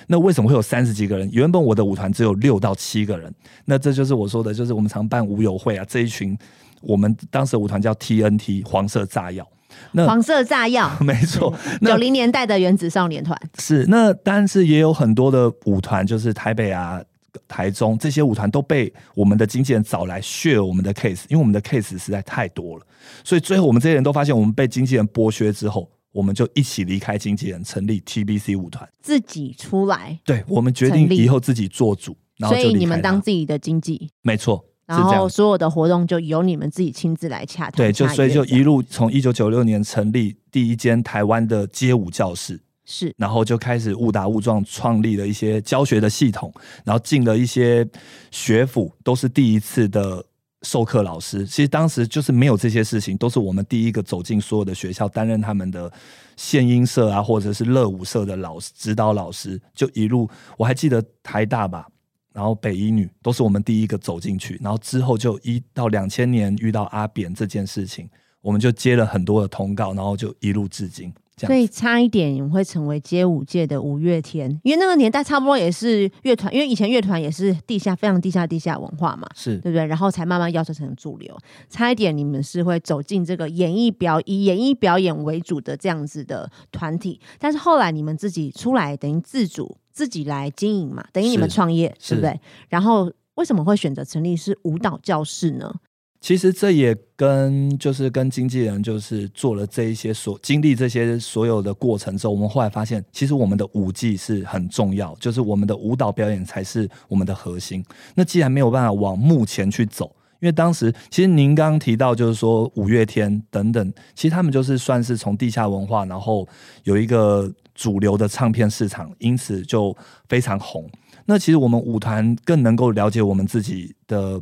[0.07, 1.29] 那为什么会有三十几个人？
[1.33, 3.35] 原本我的舞团只有六到七个人。
[3.65, 6.39] 那这就是我说的，就是我们常办舞友会啊，这一群
[6.81, 9.47] 我们当时舞团叫 TNT 黄色炸药。
[9.93, 11.53] 那黄色炸药， 没错，
[11.83, 17.03] 九零年代的原子少年团，是那，但是也有很多的舞团，就是台北啊、
[17.49, 22.87] 台中这些舞团都被我们的经纪人找来 share 我们的 case，因为我们的 case 实在太多了，
[23.25, 28.89] 所以最后我们这些人都发现，我们被经纪人剥削之后，我们就一起离开经纪人，成立 TBC 舞团。
[29.01, 35.19] 自己出来，对，我们决定以后自己做主，然后就所以你们当自己的经纪，没错，是然。
[35.19, 37.73] 后所有的活动就由你们自己亲自来洽谈。
[37.73, 46.53] 对，就所以就一路从一九九六年成立第一间台湾的街舞教室，是然后就开始误打误撞创立了一些教学的系统，
[46.85, 47.87] 然后进了一些
[48.31, 50.25] 学府，都是第一次的
[50.63, 51.47] 授课老师。
[51.47, 55.91] 其实当时就是没有这些事情，都是我们第一个走进所有的学校，担任他们的
[56.37, 61.87] 献音社啊，或者是乐舞社的老师、指导老师，就一路我还记得台大吧。
[62.33, 68.09] 然后北一女都是我们第一个走进去，然后之后就一到两千年遇到阿扁这件事情，
[68.41, 71.13] 我们就接了很多的通告，然后就一路至今。
[71.47, 79.87] 所以差一点会成为街舞界的五月天，因为那个年代差不多也是乐团，因为以前乐团也是地下非常地下地下文化嘛，是对不对？
[79.87, 81.35] 然后才慢慢要求成主流。
[81.71, 92.41] 差一点你们是会走进这个演艺表以演艺表演为主的这样子的团体，但是后来你们自己出来，等于自主自己来经营嘛，等于你们创业，是对不对？
[92.69, 95.75] 然后为什么会选择成立是舞蹈教室呢？
[96.21, 107.83] 其实这也跟就是跟经纪人就是做了这一些所经历这些所有的过程之后，我们后来发现，其实我们的舞技是很重要，就是我们的舞蹈表演才是我们的核心。
[108.15, 116.47] 那既然没有办法往目前去走，因为当时其实您刚提到就是说五月天等等，其实他们就是算是从地下文化，然后
[116.85, 119.97] 有一个主流的唱片市场，因此就
[120.29, 120.91] 非常红。
[121.27, 124.41] 那其实我们舞团更能够了解我们自己的。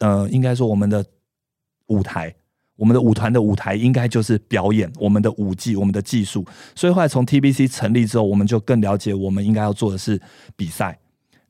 [0.00, 1.06] 呃，应该说我们的
[1.86, 2.34] 舞台，
[2.74, 6.44] 我们的舞团的舞台应该就是表演我们的舞技，我们的技术。
[6.74, 10.20] 所以后来从 TBC 成立之后，我们就更了解我们应该要做的是
[10.56, 10.98] 比赛，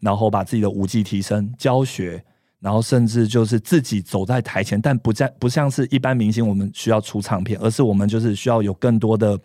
[0.01, 2.23] 然后把自己的舞技提升，教学，
[2.61, 9.39] 然后甚至就是自己走在台前，但不在不像是一般明星，我们需要出唱片，而是我们就是需要有更多的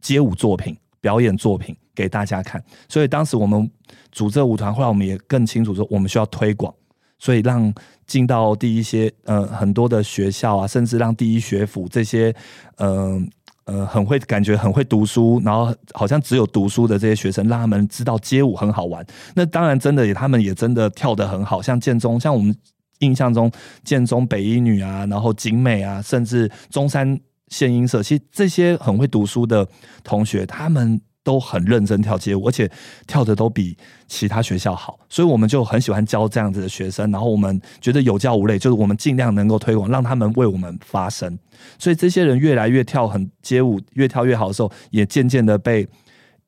[0.00, 2.62] 街舞作品、表演作品给大家看。
[2.88, 3.70] 所以当时我们
[4.12, 6.72] 组这舞团，后来我们也更清楚说，我们需要推广。
[7.18, 7.72] 所以让
[8.06, 12.34] 进到第一些呃很多的学校啊，甚至让第一学府这些
[12.76, 13.18] 呃
[13.64, 19.04] 呃很会感觉很会读书，然后好像只有读书的这些学生，让他们知道街舞很好玩。
[19.34, 22.56] 那当然真的他们也真的跳得很好，像建中，像我们
[23.00, 23.50] 印象中
[23.82, 27.20] 建中北一女啊，然后景美啊，甚至中山。
[27.48, 29.68] 县音社，其实这些很会读书的
[30.02, 32.70] 同学，他们都很认真跳街舞，而且
[33.06, 37.10] 跳的都比其他学校好，所以我们就很喜欢教这样子的学生。
[37.10, 41.36] 然后我们觉得有教无类，就是我们尽量能够推广，让他们为我们发声。
[41.78, 45.88] 所以这些人越来越跳很街舞，越跳越好的时候，也渐渐的被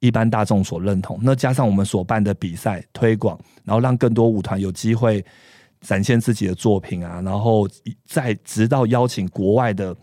[0.00, 1.18] 一般大众所认同。
[1.22, 5.24] 那加上我们所办的比赛推广，然后让更多舞团有机会
[5.80, 7.66] 展现自己的作品啊，然后
[8.06, 9.96] 再直到邀请国外的。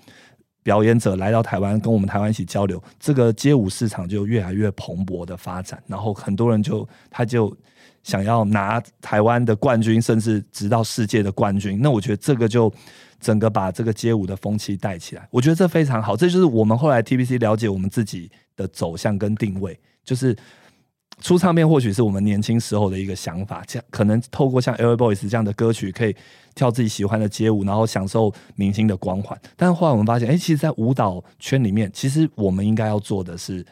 [0.63, 5.81] 表演者来到台湾，跟我们台湾一起交流，这个街舞市场就越来越蓬勃的发展。
[5.85, 7.55] 然后很多人就他就
[8.01, 11.79] 想要拿台湾的冠军，甚至直到世界的冠军。
[11.81, 12.73] 那我觉得这个就
[13.19, 16.15] 整个把这个街舞的风气带起来，我觉得这非常好。
[16.15, 20.35] 这就是我们后来 TBC 了解我们自己的走向跟定位，就是
[21.21, 26.15] 出唱片或许是我们年轻时候的一个想法，这样可能透过像 L Boys 这样的歌曲可以。
[26.55, 29.35] 跳自己喜欢的街舞，然后享受明星的光环。
[29.55, 33.65] 但是后来我们发现，哎，其实，在舞蹈圈里面，其实我们应该要做的是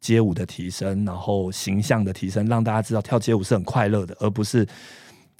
[0.00, 4.66] 街舞的提升，然后形象的提升，让大家知道跳街舞是很快乐的，而不是。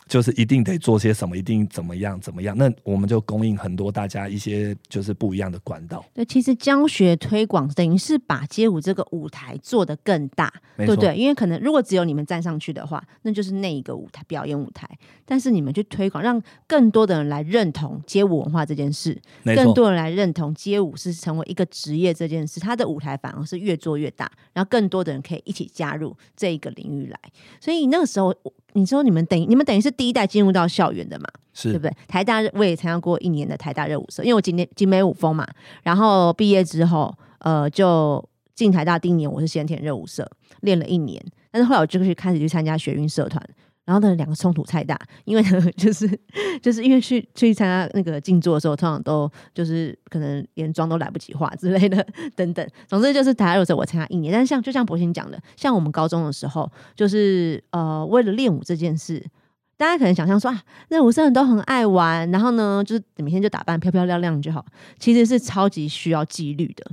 [0.09, 2.57] 就是一定得做些什么，一定怎么样怎么样？
[2.57, 6.05] 那我们就供应很多大家一些就是不一样的管道。
[6.15, 11.17] 对，其实教学推广等于是把街舞这个舞台做得更大，对不对？
[11.17, 14.89] 因为可能如果只有你们站上去的话，那就是那一个舞台表演舞台。
[15.25, 27.19] 但是你们去推广，让更多的人来认同街舞文化这件事，更多人来认同街舞是成为一个职业这件事，它的舞台反而是越做越大，然后更多的人可以一起加入这一个领域来。
[27.61, 28.33] 所以那个时候。
[28.77, 31.25] 你说你们等于你们等于是第一代进入到校园的嘛？
[31.55, 31.91] 是，对不对？
[32.07, 35.47] 台大我也参加过一年的台大热舞社，因为我今年金美舞风嘛。
[35.83, 38.23] 然后毕业之后，呃，就
[38.55, 43.43] 进台大第一年我是先填热舞社练了一年，但是后来我就去开始去参加学运社团。
[43.87, 46.07] 然后呢，两个冲突太大，因为呢，就是
[46.61, 52.69] 就是因为去去参加那个静坐的时候，通常都就是可能连妆都来不及化之类的 等等。
[52.89, 59.25] 总之就是台大热舞我参加一年，但是像就像博鑫讲的，像我们高中的时候，就是呃为了练舞这件事，
[59.77, 64.67] 大家可能想象说啊，那舞生人都很爱玩，然后呢就是每天就打扮漂漂亮亮就好，
[64.99, 66.91] 其实是超级需要纪律的。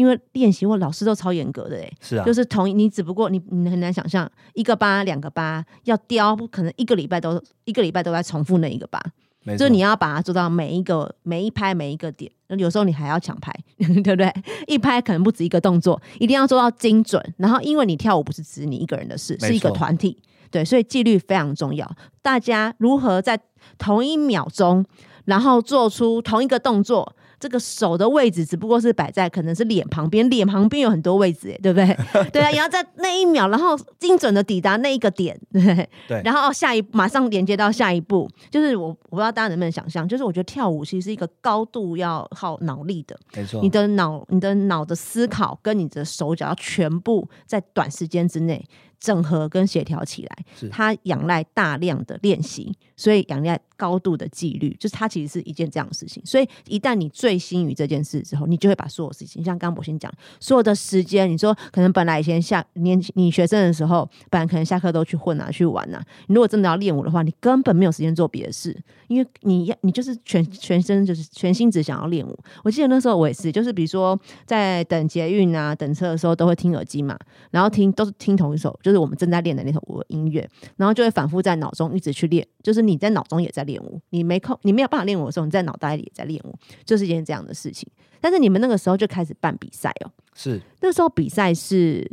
[0.00, 8.98] 因为练习或老师都超严格的哎，是啊，就是同你只不过你你很难想象一个八两个八要雕，可能一个礼拜都一个礼拜都在重复那一个八，
[9.58, 14.32] 就是你要把它做到每一个每一拍每一个点，有时候你还要抢拍， 对不对？
[14.66, 17.22] 一拍可能不止一个动作，一定要做到精准。
[17.36, 20.16] 然后因为你跳舞不是只你一个人的事，是一个团体，
[20.50, 21.86] 对，所以纪律非常重要。
[22.22, 23.38] 大家如何在
[23.76, 24.82] 同一秒钟，
[25.26, 27.14] 然后做出同一个动作？
[27.40, 31.96] 这个手的位置只不过是摆在可能是脸旁边，脸旁边有很多位置，对不对？
[32.30, 35.88] 对啊，也要在那一秒，然后精准的抵达那一个点，对。
[36.06, 36.20] 对。
[36.22, 43.60] 然后下一马上连接到下一步，就是我我不知道大家能不能想象，就是我觉得跳舞其实是一个高度要耗脑力的，没错。
[43.62, 48.62] 你的脑、你的脑的思考跟你的手脚要全部在短时间之内。
[49.00, 56.22] 整合跟协调起来，它仰赖大量的练习，所以仰赖高度的纪律，就是它其实是一件这样的事情。
[56.26, 66.04] 所以一旦你醉心于这件事之后，你就会把所有事情，像刚刚我先讲，所有的时间，你说可能本来以前下年你学生的时候，本来可能下课都去混啊，去玩啊。
[66.26, 72.38] 你如果真的要练舞的话，你根本没有时间做别的事，因为你要你就是全全身就是全心只想要练舞。
[72.62, 77.18] 我记得那时候我也是，就是比如说在等捷运啊、等车的时候，都会听耳机嘛，
[77.50, 78.78] 然后听都是听同一首。
[78.82, 82.46] 就是我们正在练的那首舞音乐，然后就会反复在脑中一直去练。
[82.62, 87.88] 就是你在脑中也在练舞，你没空，你没有办法练舞的时候，你在脑袋里也在练舞，就是一件这样的事情。
[88.20, 92.10] 但是你们那个时候就开始办比赛哦，是那时候比赛是。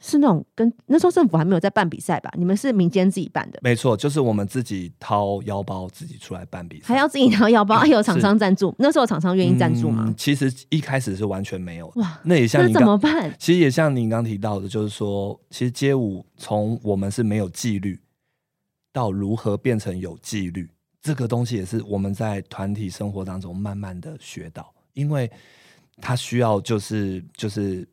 [0.00, 2.32] 是那种跟那时候政府还没有在办比赛吧？
[2.36, 3.58] 你们是民间自己办的？
[3.62, 8.72] 没错，就是我们自己掏腰包自己出来办比赛，还要自己掏腰包，还有厂商赞助。
[8.78, 10.14] 那时候厂商愿意赞助吗？
[10.16, 11.92] 其实一开始是完全没有。
[11.96, 13.34] 哇，那也像那怎么办？
[13.38, 17.98] 其实也像您刚提到的，就是说，其实街舞从我们是没有纪律，
[18.92, 20.70] 到如何变成有纪律，
[21.02, 25.28] 这个东西也是我们在团体生活当中慢慢的学到，因为
[26.00, 27.84] 它需要就是就是。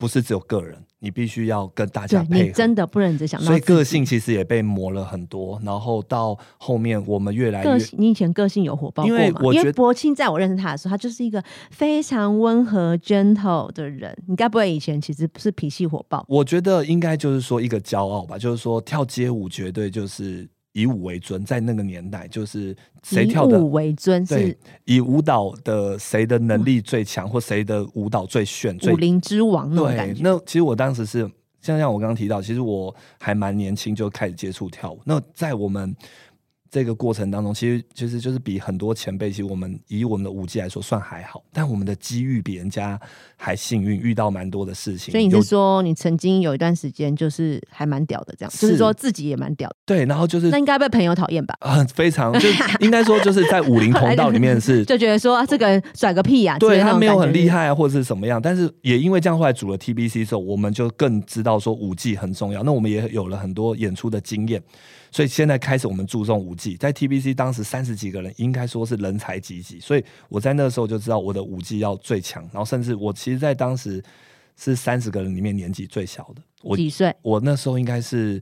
[0.00, 2.44] 不是只有个人，你必须要跟大家配合。
[2.46, 3.38] 你真的不能只想。
[3.38, 7.84] 所以个性其实也被磨了很多，然后到后面我们越来越。
[7.92, 9.52] 你以前个性有火爆过吗？
[9.52, 14.16] 因为博清在我认识他的时候，他就是一个非常温和、gentle 的人。
[14.26, 16.24] 你该不会以前其实不是脾气火爆？
[16.26, 20.48] 我觉得应该就是说一个骄傲吧，就是说跳街舞绝对就是。
[20.72, 30.20] 以舞为尊，在那个年代，就是谁跳的舞为尊，是以舞蹈的谁的能力最强，或谁的舞蹈最炫，最武林之王那种感觉。
[30.22, 31.28] 那其实我当时是
[31.60, 35.00] 像像我刚刚提到，其实我还蛮年轻就开始接触跳舞。
[35.04, 35.94] 那在我们
[36.70, 42.98] 这个过程当中，其实其实就是比很多前辈，其实我们以我们的武技来说算还好，但我们的机遇比人家
[43.36, 45.10] 还幸运，遇到蛮多的事情。
[45.10, 51.56] 所以你是说，你曾经有一段时间就是还蛮屌的，这样，就是是说自己也蛮屌的，对，然后就是那应该被朋友讨厌吧？
[51.60, 62.62] 很非常，就 应该说就是在武林同道里面是 就觉得说、啊、这个人甩个屁呀、对他没有很厉害啊，或者是什么样，但是也因为这样，后来组了 TBC 之后，我们就更知道说武技很重要。
[62.62, 64.62] 那我们也有了很多演出的经验，
[65.10, 66.76] 所以现在开始我们注重五 G，。
[66.76, 74.02] 在 TBC 当时三十几个人，应该说是人才济济，所以我在那个时候就知道我的五 G 要最强，然后甚至我其实，在当时
[74.56, 76.42] 是三十个人里面年纪最小的。
[76.62, 77.14] 我几岁？
[77.22, 78.40] 我那时候应该是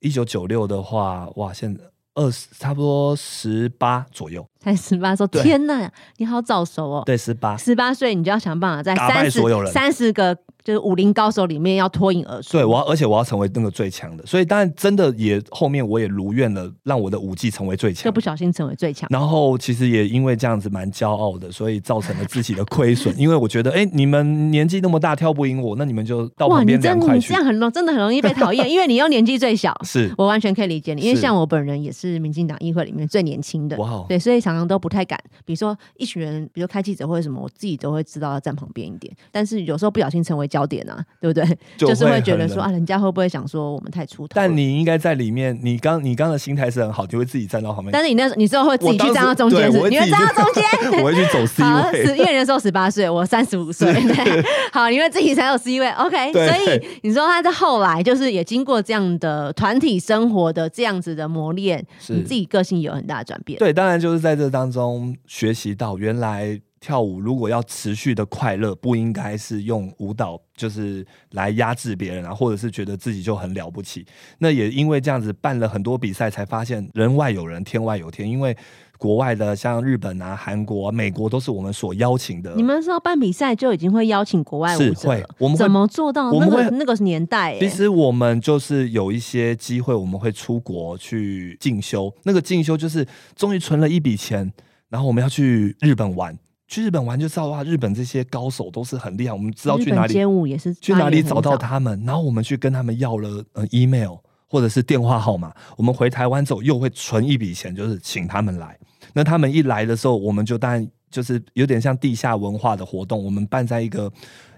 [0.00, 1.80] 一九九六的话，哇，现在
[2.14, 7.02] 二十差不多十八左右，才十八，说对天呐，你好早熟哦！
[7.04, 7.56] 对，十八。
[7.56, 12.52] 十八岁你就要想办法在打败三十所有人三十个就是武林高手里面要脱颖而出。
[12.52, 18.22] 对，我要，而且我要成为那个最强的，所以当然真的也后面我也如愿了，让我的武技成为最强就不。
[18.22, 19.08] 小心成为最强。
[19.10, 23.12] 然后其实也因为这样子蛮骄傲的，所以造成了自己的亏损。
[23.18, 27.34] 因为我觉得，哎、你们年纪那么大，跳不赢我，那你们就到哇，旁你真边凉快去你这。
[27.34, 29.76] 样很容真的很容易被讨厌， 因为你又年纪最小。
[29.82, 35.18] 是，我完全可以理解你，因为是像我本人也是民进党议会里面最年轻的，哇哦对，所以常常都不太敢。
[35.44, 41.58] 比如说一群人，比如开记者会什么，我自己都会知道要站旁边一点，但是有时候不小心成为焦点啊， 对不对？
[41.76, 44.32] 就是会觉得说啊，人家会不会想说我们太出头？
[44.34, 47.92] 但你应该在里面，你刚你刚的心态是很好，你会自己站到旁边。
[47.92, 50.62] 但是你那你之后会自己去站到中间，你会站到中间。
[51.02, 52.04] 我会去走 C 好，位。
[52.04, 56.32] 十因为人说十八岁，我三十五岁，对，好，你会自己才有 C 位，OK。
[56.32, 63.58] 所以你说他在后来就是也经过这样的团体生活的这样子的磨练，你自己个性有很大的转变。
[63.58, 74.04] 对，当然就是在这这当中学习到，原来跳舞如果要持续的快乐，不应该是用舞蹈就是来压制别人啊，或者是觉得自己就很了不起。
[74.38, 78.28] 那也因为这样子办了很多比赛，才发现人外有人，天外有天。
[78.28, 78.56] 因为
[79.02, 82.54] 国外的像日本啊、韩国、啊、美国都是我们所邀请的。
[82.54, 86.30] 你们是要办比赛就已经会邀请国外舞是会，我们怎么做到？
[86.30, 92.14] 我们会那个那个年代、欸，其实我们就是有一些机会，我们会出国去进修。
[92.22, 94.52] 那个进修就是终于存了一笔钱，
[94.88, 96.38] 然后我们要去日本玩。
[96.68, 101.56] 去日本玩就知道哇，日本这些高手都是很厉害，我们知道去哪里街舞也是去哪里找到？
[101.56, 104.14] 他们，然后我们去跟他们要了呃 email
[104.46, 105.52] 或者是电话号码。
[105.76, 108.78] 我们回台湾之后又会存一笔钱，就是请他们来。
[109.12, 114.10] 那他们一来的时候，我们就当然就是有点像地下文化的活动，我们办在一个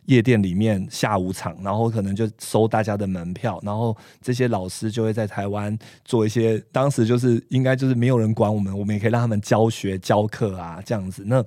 [0.07, 11.25] 夜店里面下午场，然后可能就收大家的门票，然后这些老师就会在台湾做一些，当时就是应该就是没有人管我们，我们也可以让他们教学教课啊这样子。
[11.27, 11.43] 那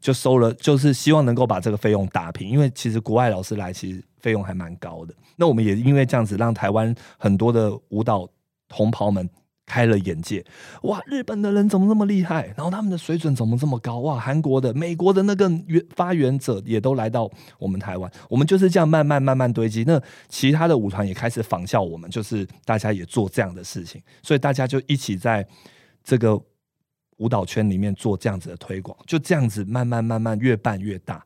[0.00, 5.12] 就收了，就是希望能够把这个费用打平，因为其实国外老师来其实费用还蛮高的。
[5.34, 8.28] 那我们也因为这样子，让台湾很多的舞蹈
[8.68, 9.28] 同袍们
[9.66, 10.44] 开了眼界。
[10.82, 12.46] 哇，日本的人怎么那么厉害？
[12.56, 13.98] 然后他们的水准怎么这么高？
[13.98, 19.84] 哇，韩国的、美国的那个源发源者也都来到我们台湾，我们就是这样慢慢慢慢堆积。
[19.84, 25.46] 那其他的舞团也开始仿效我们，就是大家也做这样的事情，所以大家就一起在
[26.02, 26.40] 这个
[27.16, 31.24] 舞蹈圈里面做这样子的推广，就这样子慢慢慢慢越办越大。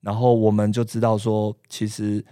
[0.00, 2.24] 然后我们就知道说，其实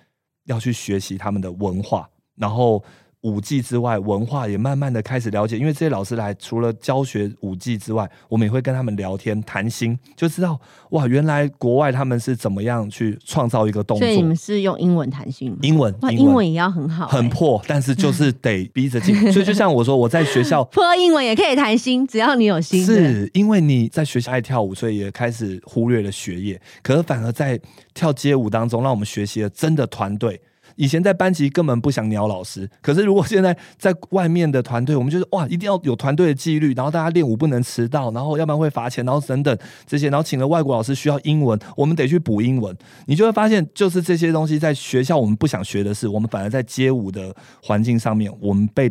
[0.45, 2.83] 要去学习他们的文化，然后
[3.27, 5.59] 舞技之外，文化也慢慢的开始了解。
[5.59, 10.57] 因为这些老师来，除了教学舞技之外，我们也会跟他们聊天谈心，就知道
[10.91, 14.17] 哇，原来国外他们是怎么样去创造一个动作所以。
[14.19, 15.59] 你们是用英文谈心吗？
[15.63, 19.15] 英文，哇，英文也要很好、欸，很破，但是就是得逼着进。
[19.33, 22.85] 所以就像我说，我在学校破英文也可以谈心，只要你有心。
[22.85, 27.59] 是因为你在学校爱跳舞，所以也开始忽略了学业，可是反而在
[27.93, 30.41] 跳街舞当中，让我们学习了真的团队。
[30.77, 42.77] 以前在班级根本不想鸟老师，可是如果现在在外面的团队，我们就是哇，一定要有团队的纪律，然后大家练舞不能迟到，然后要不然会罚钱，然后等等这些，然后请了外国老师需要英文，我们得去补英文。
[43.07, 48.91] 你就会发现，就是这些东西在学校我们不想学的事，我们反而在街舞的环境上面，我们被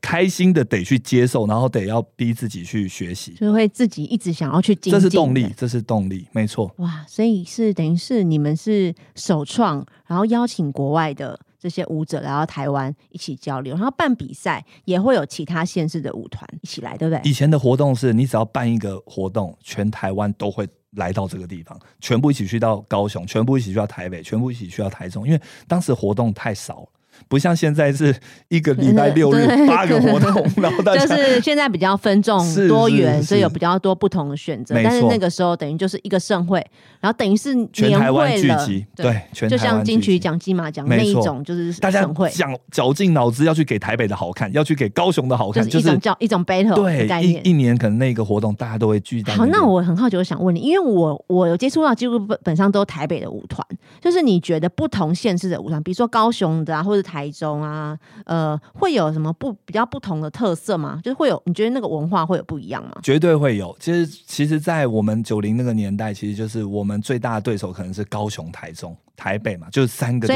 [0.00, 4.92] 开心的得去接受，然后得要逼自己去学习，就会自己一直想要去精进。
[4.92, 5.52] 这是动力，。
[5.56, 6.72] 这是动力，没错。
[6.78, 17.20] 哇，所以是等于是你们是首创，然后邀请国外的这些舞者来到台湾一起交流，然后办比赛也会有其他县市的舞团一起来，对不对？
[17.28, 26.88] 以前的活动是你只要办一个活动，全台湾都会来到这个地方，全部一起去到高雄，全部一起去到台北，全部一起去到台中，因为当时活动太少了。
[27.28, 28.14] 不像现在是
[28.48, 34.74] 一个礼拜六日八个活动，然后大家就是现在比较分众多元，所以有比较多不同的选择。
[34.82, 36.64] 但是那个时候等于就是一个盛会，
[37.00, 40.22] 然后等于是年全台湾会，聚集，对，全就台湾像金曲。
[40.22, 47.44] 奖、金马奖那一种，就是大家盛会，想绞尽脑汁要去给台北的好看，要去给高雄的好看，就是一种叫一种 battle 对概念。
[47.44, 53.66] 一一年可能那个活动大家都会聚在好，那我很好奇，我想问你，因为我我有接触到几乎本本上都台北的舞团，
[54.00, 60.98] 就是你觉得不同县市的舞团，比如说高雄的啊，或者台中啊，呃，会有什么不比较不同的特色吗？
[61.04, 62.92] 就是会有你觉得那个文化会有不一样吗？
[63.02, 63.76] 绝对会有。
[63.78, 70.26] 其实，其实，在我们九零那个年代，其实就是我们最大的对手可能是高雄、台中、台北嘛，就是三个。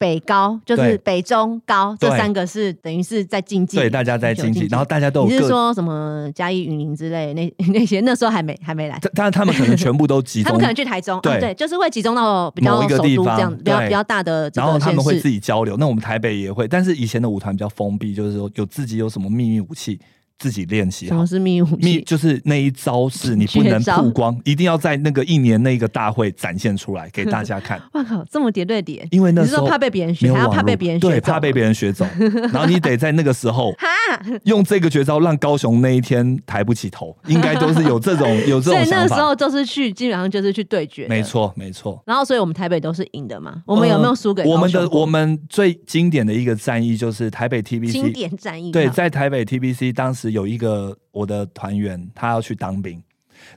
[0.00, 8.00] 北高就是北中高这三个是等于是在竞技，对，大家在经济，然后大家都你是说什么嘉义、云林之类那 那些？
[8.00, 15.28] 那时候还没还没来，但但他们可能全部都集中他们可，能去台中，对啊对，就是会集中到比较首地方都这样，比较比较大的然后他们会自。
[15.28, 15.76] 己交流。
[15.76, 20.00] 那我们台北也会，但是以前的舞团比较封闭，就是说有自己有什么秘密武器，
[20.40, 21.26] 自己练习好什么。
[21.28, 22.02] 是秘武秘？
[22.02, 27.80] 就是那一招式，你不能曝光，一定要在那个一年那个大会展现出来给大家看。
[27.94, 32.04] 哇靠，这么叠对叠，因为那时候怕被别人学，还要怕被别人学对，怕被别人学走，
[32.52, 33.86] 然后你得在那个时候 哈，
[34.44, 38.84] 用这个绝招让高雄那一天抬不起头，应该都是有这种有这种想法。
[38.84, 41.20] 以那个时候就是去，基本上就是去对决，没。
[41.22, 42.02] 错，没错。
[42.06, 43.62] 然后，所以我们台北都是赢的嘛。
[43.64, 48.72] 我们有没有输给呃我们的我们最经典的一个战役就是台北 TBC，经典战役？
[48.72, 53.02] 对，在台北 TBC 当时有一个我的团员，他要去当兵，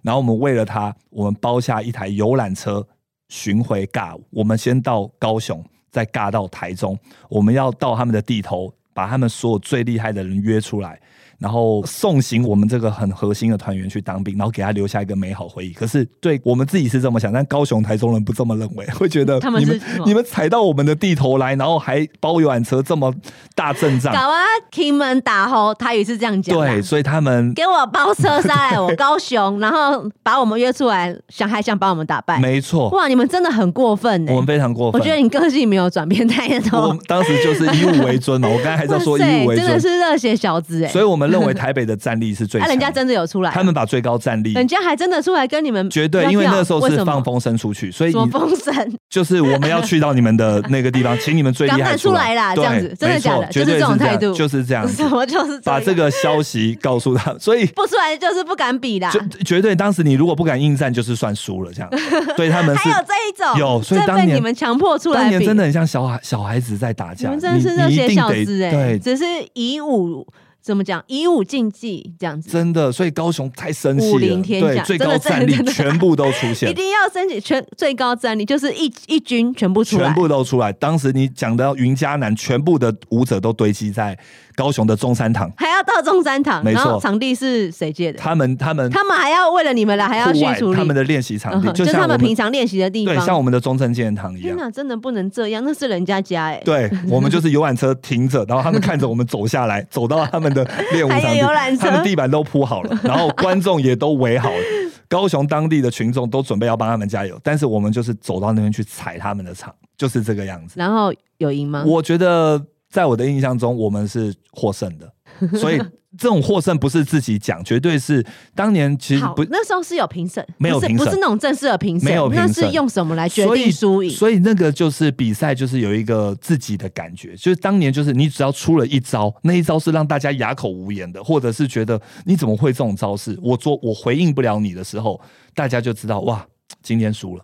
[0.01, 2.86] 然后我们为了他，我们包下一台游览车
[3.30, 4.24] 巡回尬舞。
[4.32, 6.97] 我们先到高雄，再尬到台中，
[7.30, 10.99] 我们要到他们的地头，把他们所有最厉害的人约出来。
[11.44, 15.74] 然后送行我们这个很核心的团员去当兵，然后给他留下一个美好回忆。
[15.74, 23.14] 可是对我们自己是这么想，但高雄、台中人不这么认为， 会觉得他们你们是你们踩到我们的地头来，然后还包游览车这么
[23.56, 24.39] 大阵仗，搞啊，
[24.72, 26.58] 开门打吼，他也是这样讲。
[26.58, 32.39] 对，所以他们给我包车杀来我高雄，然后把我们约出来，想还想把我们打败。
[32.39, 34.98] 没错，哇，你们真的很过分呢、我们非常过分。
[34.98, 37.00] 我觉得你个性没有转变太我多们。
[37.06, 42.74] 当时就是以武为尊嘛，我刚才还在说以哇塞武为真的，是热血小子哎、所以我们认为台北的战力是最啊，强的。
[42.76, 48.74] 人家真的有出来，他们把最高战力人家还真的出来跟你们绝对，因为那时候是放风声出去，所以什风声，
[49.10, 57.66] 就是我们要去到你们的那个地方， 请你们最厉害出来啦这样子真的假的就是这种态度就是这样子 什，么就是把这个消息告诉他， 所以。
[57.68, 59.10] 不出来就是不敢比啦。
[59.12, 61.90] 就绝对，当时你如果不敢应战，就是算输了，这样。
[62.38, 70.26] 对他们是还有这一种，有所以这当年被你们强迫出来比，当年真的很像小孩小孩子在打架，你们真的是你热血小子哎、对，只是以武
[70.64, 72.49] 怎么讲，以武竞技这样子。
[72.49, 80.72] 真的，所以高雄太生气武了，林天下对，最高战力全部都出现 一，定要升级全最高战力，就是一一军全部出来，全部都出来。
[80.72, 84.18] 当时你讲到云嘉南，全部的舞者都堆积在
[84.56, 88.20] 高雄的中山堂，还要到中山堂，没错场地是谁借的？
[88.20, 94.56] 他们他们他们还要为了你们来，还要去处理他们的练习场地，嗯就是他们们平常练习的地方对，像我们的中正纪念堂一样。
[94.56, 104.64] 天哪，真的不能这样，那是人家家哎、对， 我们就是游览车停着，然后他们看着我们走下来， 走到他们的练舞场地还有游览，车他们地板都铺好了， 然后观众也都围好了，
[105.08, 110.76] 高雄当地的群众都准备要帮他们加油，但是我们就是走到那边去踩他们的场，就是这个样子。
[110.78, 111.84] 然后有赢吗？
[111.86, 112.62] 我觉得
[112.94, 115.12] 在我的印象中，我们是获胜的，
[115.58, 115.80] 所以
[116.16, 118.24] 这种获胜不是自己讲，绝对是
[118.54, 124.12] 当年其实不，那时候是有评审，没有评审不是那种正式的评审，没有评审那是用什么来决定输赢？
[124.12, 135.20] 所以那个就是比赛，就是有一个自己的感觉，就是当年就是你只要出了一招，那一招是让大家哑口无言的，或者是觉得你怎么会这种招式，我做我回应不了你的时候，
[135.56, 136.46] 大家就知道哇，
[136.84, 137.44] 今天输了。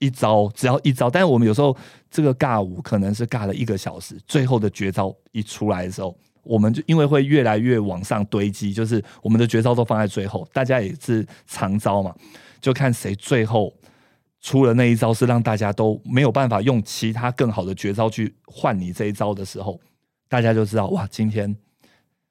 [0.00, 1.74] 一招只要一招，但是我们有时候
[2.10, 12.14] 这个尬舞可能是尬了一个小时，最后的绝招一出来的时候，我们就因为会越来越往上堆积，就是我们的绝招都放在最后，大家也是长招嘛，
[12.60, 13.72] 就看谁最后
[14.40, 19.78] 出了那一招是让大家都没有办法用其他更好的绝招去换你这一招的时候，
[20.28, 21.54] 大家就知道哇，今天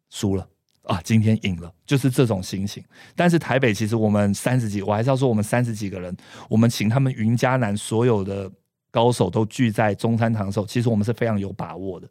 [0.09, 0.47] 输了。
[0.89, 2.83] 啊，今天赢了，就是这种心情。
[3.15, 6.15] 但是台北其实我们三十几，我还是要说我们三十几个人，
[6.49, 8.51] 我们请他们云嘉南所有的
[8.89, 12.09] 高手都聚在中山堂的时候，其实我们是非常有把握的。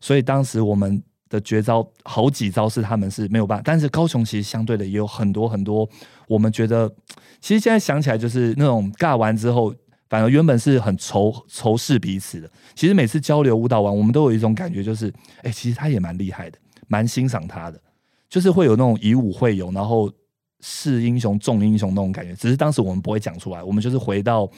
[0.00, 5.88] 所以当时我们的绝招好几招是他们是没有办法，但是高雄其实相对的也有很多很多，
[6.26, 6.90] 我们觉得
[7.40, 9.74] 其实现在想起来就是那种尬完之后。
[10.06, 15.12] 反而原本是很仇仇视彼此的，其实每次交流舞蹈完，我们都有一种感觉，就是，
[15.42, 17.80] 哎、其实他也蛮厉害的，蛮欣赏他的，
[18.34, 20.12] 就是会有那种以武会友，然后
[20.58, 22.34] 是英雄重英雄那种感觉。
[22.34, 24.50] 只是当时我们不会讲出来，我们就是回到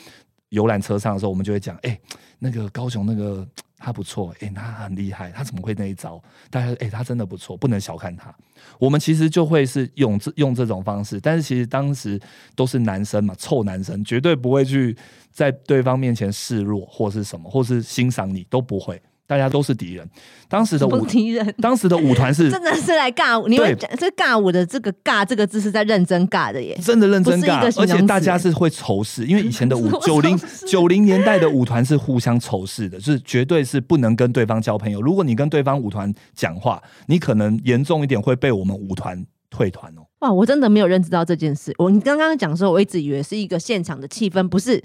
[0.48, 2.00] 游览车上的时候，我们就会讲，哎、
[2.38, 3.46] 那个高雄那个
[3.76, 6.18] 他不错，哎、他很厉害，他怎么会那一招？
[6.48, 8.34] 大家哎、他真的不错，不能小看他。
[8.78, 12.18] 我们其实就会是用这用这种方式，但是其实当时
[12.54, 14.96] 都是男生嘛，臭男生绝对不会去
[15.30, 20.08] 在对方面前示弱或是什么，或是欣赏你都不会，大家都是敌人。
[20.48, 23.48] 当时的舞敌人， 当时的舞团是真 的是来尬舞。
[23.48, 26.78] 你们这尬舞的这个“尬”这个字是在认真尬的耶。
[26.82, 35.02] 真的认真尬而且大家是会仇视，因为以前的舞 九零九零年代的舞团是互相仇视的，就是绝对是不能跟对方交朋友。
[35.02, 40.02] 如果你跟对方舞团讲话，你可能严重一点会被我们舞团退团哦。
[40.20, 41.74] 哇，我真的没有认知到这件事。
[41.78, 44.82] 我你刚刚讲的时候，我一直以为是一个现场的气氛，不是，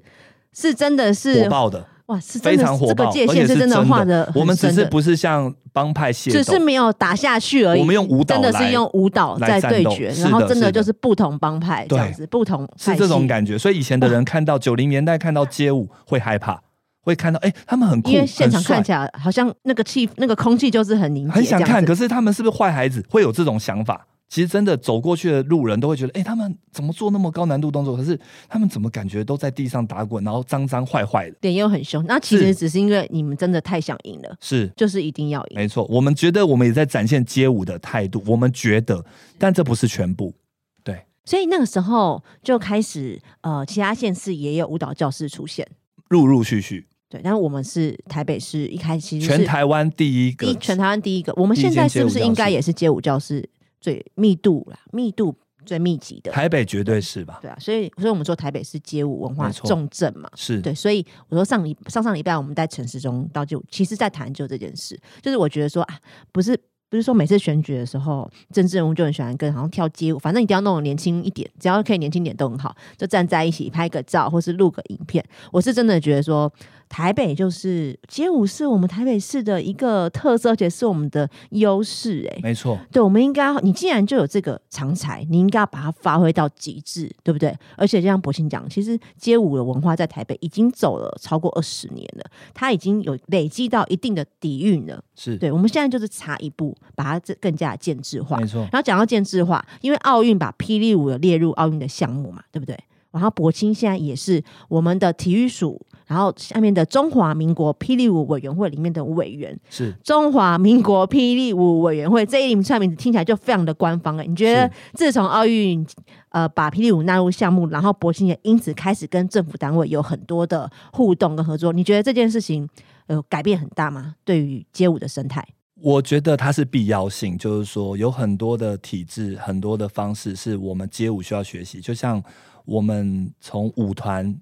[0.53, 7.79] 是真的是火爆的，哇，是非常火爆，这个界而且是真的画的，我们只是不是像帮派械只是，没有打下去而已。
[7.79, 13.25] 我们用舞蹈真的是用舞蹈在对决，然后真的就是不同帮派这样子，不同是这种。
[13.25, 13.57] 感觉。
[13.57, 16.59] 所以以前的人看到九零年代看到街舞会害怕，
[17.01, 23.05] 会看到哎、他们很酷，因为现场看起来好像那个气、那个空气就是很凝结，很想看，可是他们是不是坏孩子？
[23.09, 24.05] 会有这种想法？
[24.31, 27.97] 其实真的走过去的路人都会觉得，哎、他们怎么做那么高难度动作？
[27.97, 28.17] 可是
[28.47, 31.35] 他们怎么感觉都在地上打滚，然后脏脏坏坏的？
[31.41, 32.01] 脸又很凶。
[32.07, 35.57] 那其实只是因为你们真的太想赢了，是就是一定要赢。
[35.57, 39.03] 没错，我们觉得我们也在展现街舞的态度，我们觉得，
[39.37, 40.33] 但这不是全部。
[40.81, 45.67] 对，所以那个时候就开始，呃，其他县市也有舞蹈教室出现。
[46.07, 51.33] 陆陆续续，对，但是我们是台北市一开始是全台湾第一个，第全台湾第一个。
[51.35, 53.45] 我们现在是不是应该也是街舞教室
[53.81, 56.31] 最密度啦，密度最密集的？
[56.31, 57.39] 台北绝对是吧？
[57.41, 60.29] 对啊，所以所以我们说台北是街舞文化重镇嘛。
[60.35, 65.99] 是，对，所以我说上礼上上礼拜我们在城市中到就其实在谈就这件事，就是我觉得说啊，
[66.31, 66.57] 不是
[66.89, 75.23] 不是说每次选举的时候，政治人物就很喜欢跟好像跳街舞，反正一定要弄得年轻一点，只要可以年轻点都很好，就站在一起拍个照或是录个影片。
[75.51, 76.51] 我是真的觉得说，
[76.91, 82.39] 台北就是街舞是我们台北市的一个特色，而且是我们的优势、欸。
[82.43, 87.57] 没错，对，我们应该，你既然就有这个长才，你应该要把它发挥到极致，对不对？
[87.77, 95.01] 而且就像博清讲，其实街舞的文化在台北已经走了超过二十年了，它已经有累积到一定的底蕴了。
[95.15, 98.45] 是，对，我们现在就是差一步，把它这更加建制化没。
[98.45, 102.77] 错，然后讲到建制化，因为奥运把霹雳舞有列入奥运的项目嘛，对不对？
[103.11, 105.79] 然后博清现在也是我们的体育署，
[106.11, 115.87] 然后下面的中华民国霹雳舞委员会里面的委员，是中华民国霹雳舞委员会这一串名字听起来就非常的官方哎、你觉得自从奥运
[116.31, 122.67] 呃把霹雳舞纳入项目，然后博兴也因此开始跟政府单位有很多的互动跟合作，你觉得这件事情
[123.07, 124.15] 呃改变很大吗？
[124.25, 125.47] 对于街舞的生态？
[125.75, 131.79] 我觉得它是必要性，就是说有很多的体制、很多的方式是我们街舞需要学习。
[131.79, 132.21] 就像
[132.65, 134.35] 我们从舞团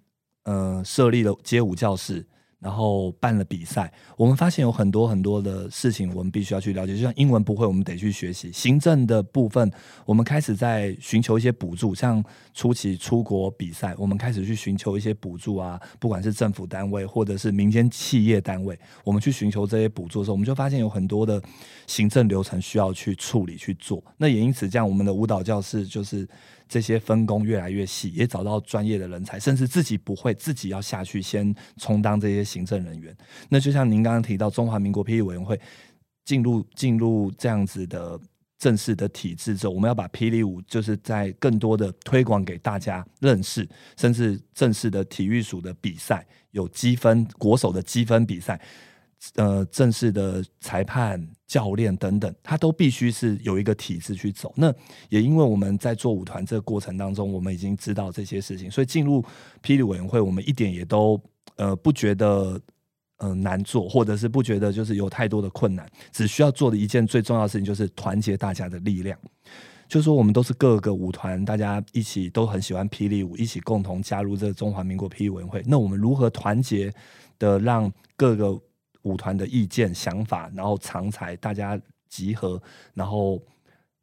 [0.50, 2.26] 呃设立了街舞教室，
[2.60, 6.95] 然后办了比赛，我们发现有很多很多的事情我们必须要去了解。
[6.95, 9.72] 就像英文不会，我们得去学习；行政的部分，
[10.06, 12.24] 我们开始在寻求一些补助，像
[12.54, 21.41] 初期出国比赛，我们开始去寻求一些补助啊，不管是政府单位或者是民间企业单位，我们去寻求这些补助的时候，我们就发现有很多的
[21.88, 24.04] 行政流程需要去处理去做。
[24.18, 26.28] 那也因此，这样我们的舞蹈教室就是
[26.70, 33.13] 这些分工越来越细，也找到专业的人才，甚至自己不会，自己要下去先充当这些行政人员。
[33.49, 35.59] 那就像您刚刚提到，中华民国霹雳委员会
[36.24, 38.17] 进入进入这样子的。
[38.59, 43.65] 正式的体制之后，我们要把霹雳舞就是在更多的推广给大家认识，
[43.95, 48.59] 甚至正式的体育署的比赛有积分国手的积分比赛，
[49.36, 54.53] 呃，正式的裁判、教练等等，他都必须是有一个体制去走。
[54.55, 54.74] 那
[55.09, 59.22] 也因为我们在做舞团这个过程当中，我们已经知道这些事情，所以进入
[59.63, 61.20] 霹雳委员会，我们一点也都
[61.55, 62.59] 呃不觉得。
[63.22, 69.20] 呃，难做，或者是不觉得就是有太多的困难，只需要做的一件最重要的事情就是团结大家的力量。
[69.89, 75.61] 就是说，我们都是各个舞团，大家一起都很喜欢霹雳舞，一起共同加入这个中华民国霹雳委员会。
[75.65, 76.93] 那我们如何团结
[77.38, 78.57] 的让各个
[79.04, 82.62] 舞团的意见、想法，然后常才大家集合，
[82.93, 83.41] 然后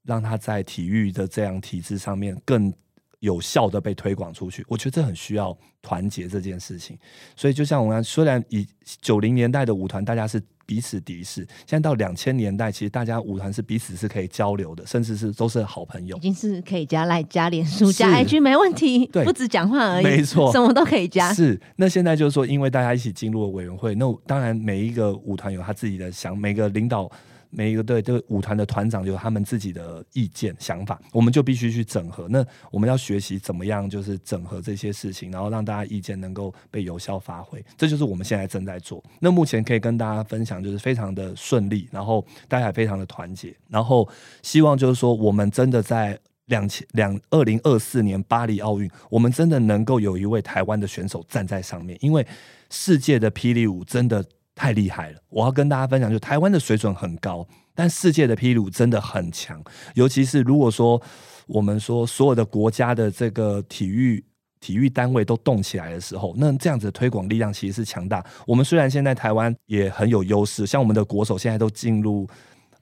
[0.02, 2.72] 让他在体育的这样体制上面更
[3.20, 4.64] 有效的被推广出去？
[4.68, 6.98] 我觉得这很需要团结这件事情。
[7.34, 8.66] 所以，就像我们虽然以
[9.00, 16.20] 九零年代的舞团，大家是彼此敌视，现在到两千年代，其实大家舞团是彼此是可以交流的，甚至是都是好朋友已。
[16.20, 21.32] 经是可以加赖、加脸书、加 IG 没问题，对不止讲话而已，没错什么都可以加。
[21.32, 27.10] 是，那现在就是说，因为大家一起进入了委员会，那当然每一个舞团有他自己的想，每个领导
[27.56, 32.28] 每一个队这个舞团的团长有他们自己的意见想法，我们就必须去整合。
[32.28, 37.64] 那我们要学习怎么样就是整合这些事情，然后让大家意见能够被有效发挥。
[37.78, 39.02] 这就是我们现在正在做。
[39.20, 44.06] 那目前可以跟大家分享，就是非常的顺利，然后大家也非常的团结，然后
[44.42, 46.18] 希望就是说我们真的在。
[46.46, 52.24] 两千两二零二四年巴黎奥运，我们真的能够有一位台湾的选手站在上面，因为
[52.70, 54.24] 世界的霹雳舞真的
[54.56, 55.20] 太厉害了。
[55.28, 57.46] 我要跟大家分享，就台湾的水准很高，
[57.76, 59.62] 但世界的霹雳舞真的很强。
[59.94, 61.00] 尤其是如果说
[61.46, 64.24] 我们说所有的国家的这个体育
[64.58, 68.24] 体育单位都动起来的时候，那这样子的推广力量其实是强大。
[68.46, 72.26] 我们虽然现在台湾也很有优势，像我们的国手现在都进入。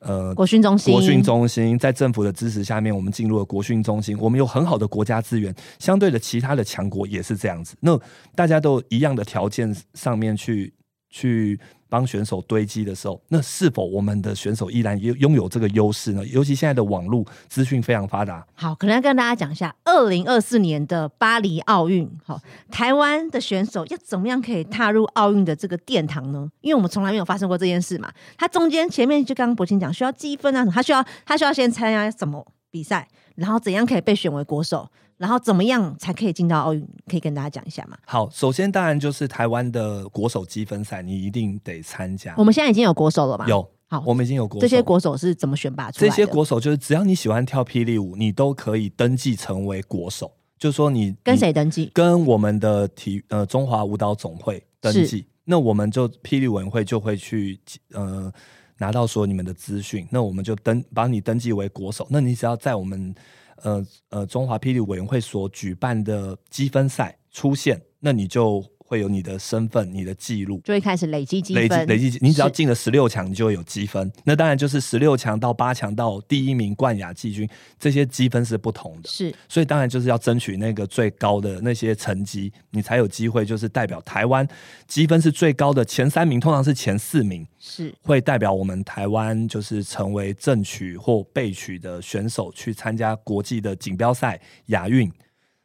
[0.01, 4.15] 呃，国训中心，国训中心在政府的支持下面，我们进入了国训中心。
[4.21, 7.75] 我们有很好的国家资源，相对的其他的强国也是这样子。
[7.81, 7.99] 那
[8.35, 10.75] 大家都一样的条件上面去
[11.15, 11.61] 去。
[11.87, 16.27] 帮选手堆积的时候，那是否我们的选手依然拥拥有这个优势呢？
[16.27, 18.45] 尤其现在的网络资讯非常发达。
[18.55, 26.51] 好，可能要跟大家讲一下，二零二四年的巴黎奥运，好，台湾的选手要怎么样可以踏入奥运的这个殿堂呢？
[26.63, 28.13] 因为我们从来没有发生过这件事嘛。
[28.37, 33.07] 他中间前面就刚刚博清讲，需要积分啊，他需要他需要先参加什么比赛，
[33.37, 34.91] 然后怎样可以被选为国手？
[35.17, 36.81] 然后怎么样才可以进到奥运？
[37.07, 37.97] 可以跟大家讲一下吗？
[38.05, 42.35] 好，首先当然就是台湾的国手积分赛，你一定得参加。
[42.37, 43.47] 我们现在已经有国手了吧？
[43.49, 44.61] 有，好，我们已经有国。
[44.61, 46.11] 这些国手是怎么选拔出来的？
[46.11, 50.33] 这些国手就是只要你喜欢跳霹雳舞，你都可以登记成为国手。
[50.59, 51.91] 就是说你跟谁登记？
[51.95, 55.27] 跟我们的体呃中华舞蹈总会登记。
[55.45, 57.61] 那我们就霹雳委员会就会去
[57.93, 58.33] 呃
[58.79, 62.07] 拿到说你们的资讯，那我们就登把你登记为国手。
[62.11, 63.15] 那你只要在我们。
[63.63, 68.74] 呃呃，中华霹雳委员会所举办的积分赛出现，那你就。
[68.87, 71.87] 会有你的身份、你的记录，就会开始累积积分。
[71.89, 74.13] 累积，你只要进了十六强，你就会有积分。
[74.25, 79.09] 那当然就是十六强到八强到第一名冠亚季军，这些积分是不同的。
[79.09, 84.47] 是，所以当然就是要争取那个最高的那些成绩，你才有机会，就是代表台湾
[84.87, 95.11] 积分是最高的前三名，通常是前四名，是会代表我们台湾就是成为正取或备取的选手去参加国际的锦标赛、亚运。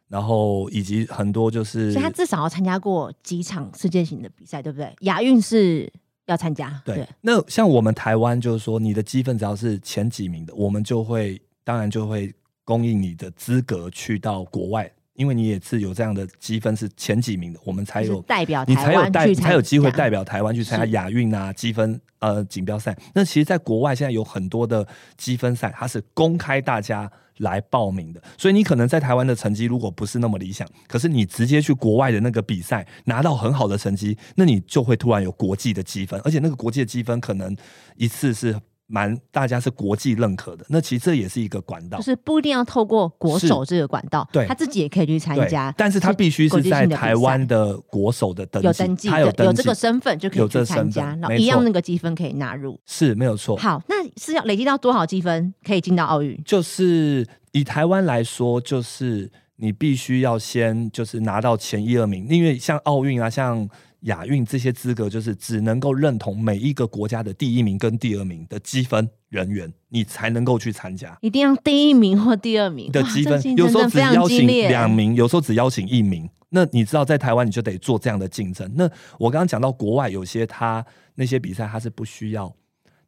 [0.09, 4.91] 然后以及很多就是，所以他至少要参加过几场世界型的比赛，对不对？
[5.01, 5.87] 亚运是
[6.25, 6.81] 要参加。
[6.83, 12.33] 对，那像我们台湾就是说，你的积分只要是前几名的，我们就会当然就会
[12.65, 22.97] 供应你的资格去到国外，因为你也是有这样的积分是前几名的，我们才有代表你才有代才有机会代表台湾去参加亚运啊积分呃锦标赛。
[23.13, 24.87] 那其实，在国外现在有很多的
[25.17, 27.11] 积分赛，它是公开大家。
[27.39, 37.55] 来报名的，所以你可能在台湾的成绩如果不是那么理想，可是你直接去国外的那个比赛拿到很好的成绩，那你就会突然有国际的积分，而且那个国际的积分可能
[37.97, 38.59] 一次是。
[38.91, 53.55] 蛮大家是国际认可的，那其实这也是一个管道，就是不一定要透过国手这个管道，对，他自己也可以去参加，但是他必须是在台湾的国手的登有登记，他有有这个身份就可以去参加，然后一样那个积分可以纳入，是没有错。
[53.57, 56.41] 好，那是要累积到多少积分可以进到奥运？
[56.43, 63.69] 就是以台湾来说，就是你必须要先就是拿到前一二名，因为像奥运啊，像。
[64.01, 71.17] 亚运这些资格就是只能够认同每一个国家的第一名跟第二名的积分人员，你才能够去参加。
[71.21, 76.29] 一定要第一名或第二名的积分，有时候只邀请两名，有时候只邀请一名。
[76.51, 78.71] 那你知道，在台湾你就得做这样的竞争。
[78.75, 80.83] 那我刚刚讲到国外有些他
[81.15, 82.51] 那些比赛，他是不需要，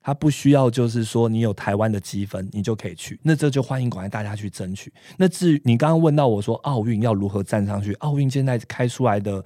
[0.04, 3.20] 他不需要，就是说你有台湾的积分，你就可以去。
[3.24, 4.94] 那这就欢迎广大大家去争取。
[5.18, 9.44] 那至于你刚刚问到我说奥运要如何站上去，奥运现在开出来的。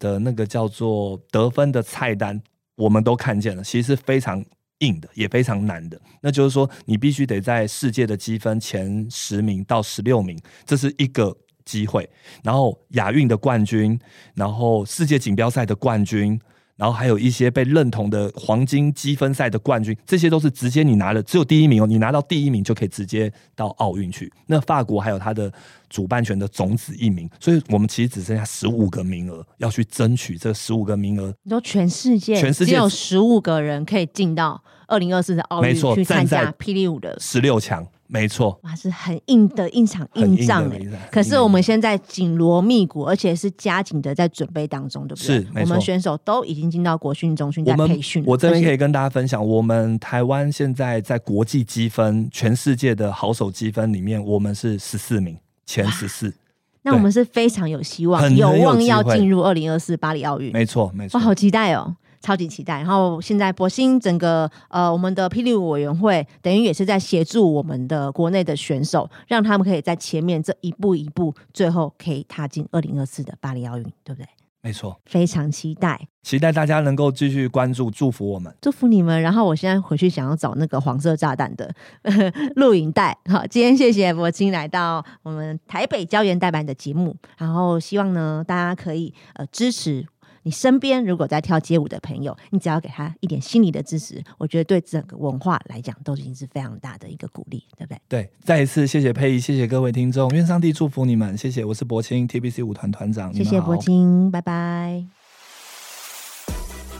[0.00, 2.42] 的那个叫做得分的菜单，
[2.74, 4.44] 我们都看见了，其实是非常
[4.78, 6.00] 硬的，也非常难的。
[6.20, 12.10] 那就是说，你必须得在世界的积分前十名到十六名，这是一个机会。
[12.42, 13.96] 然后亚运的冠军，
[14.34, 16.40] 然后世界锦标赛的冠军。
[16.80, 24.32] 然后还有一些被认同的黄金积分赛的冠军，这些都是直接你拿了，只有第一名哦，你拿到第一名就可以直接到奥运去。
[24.46, 25.52] 那法国还有它的
[25.90, 31.34] 主办权的种子一名，所以我们其实只剩下十五个名额要去争取这十五个名额。
[31.42, 37.86] 你说全世界，全世界只有十五个人可以进到二零二四的奥运去参加霹雳舞的十六强。
[38.12, 41.08] 没错，哇，是很硬的一场硬仗哎。
[41.12, 45.40] 可是我们现在紧锣密鼓，而且是加紧的在准备当中，对不对？
[45.40, 48.24] 是，我们选手都已经进到国训中训在培训。
[48.26, 56.34] 我这边可以跟大家分享，我们台湾现在在国际积分、全世界的好手积分里面，我们是十四名，前十四。
[56.82, 60.50] 那我们是非常有希望，有望要进入二零二四巴黎奥运。
[60.52, 61.18] 没错，没错。
[61.18, 61.94] 我，好期待哦！
[62.20, 62.76] 超级期待。
[62.78, 74.28] 然后现在博兴整个呃我们的霹雳舞委员会，等于也是在协助我们的国内的选手，让他们可以在前面这一步一步，最后可以踏进二零二四的巴黎奥运，对不对？
[74.62, 79.22] 没错，非常期待，期待大家能够继续关注，祝福我们，祝福你们。
[79.22, 81.74] 然后我现在回去想要找那个黄色炸弹的
[82.56, 83.16] 录影带。
[83.24, 90.06] 好，今天谢谢博清来到我们台北胶原代版的节目，然后希望呢大家可以呃支持。
[90.42, 98.00] 你身边如果在跳街舞的朋友，你只要给他一点心理的支持，我觉得对整个文化来讲都已经是非常大的一个鼓励，对不对？
[98.08, 105.04] 对，再一次谢谢佩仪，谢谢各位听众，愿上帝祝福你们，谢谢，我是博清 TBC 舞团团长，谢谢博清，拜拜。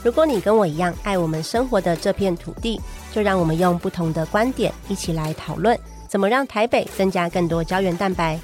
[0.03, 2.79] 如果你跟我一样爱我们生活的这片土地，
[3.11, 5.77] 就让我们用不同的观点一起来讨论，
[6.07, 8.39] 怎么让台北增加更多胶原蛋白。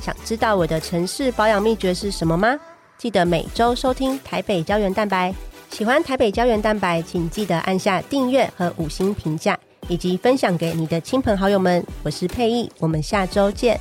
[0.00, 2.58] 想知道我的城市保养秘诀是什么吗？
[3.02, 5.34] 记得每周收听台北胶原蛋白，
[5.72, 11.84] 喜欢台北胶原蛋白，请记得按下订阅和五星评价，以及分享给你的亲朋好友们。
[12.04, 13.76] 我是佩意，我们下周见。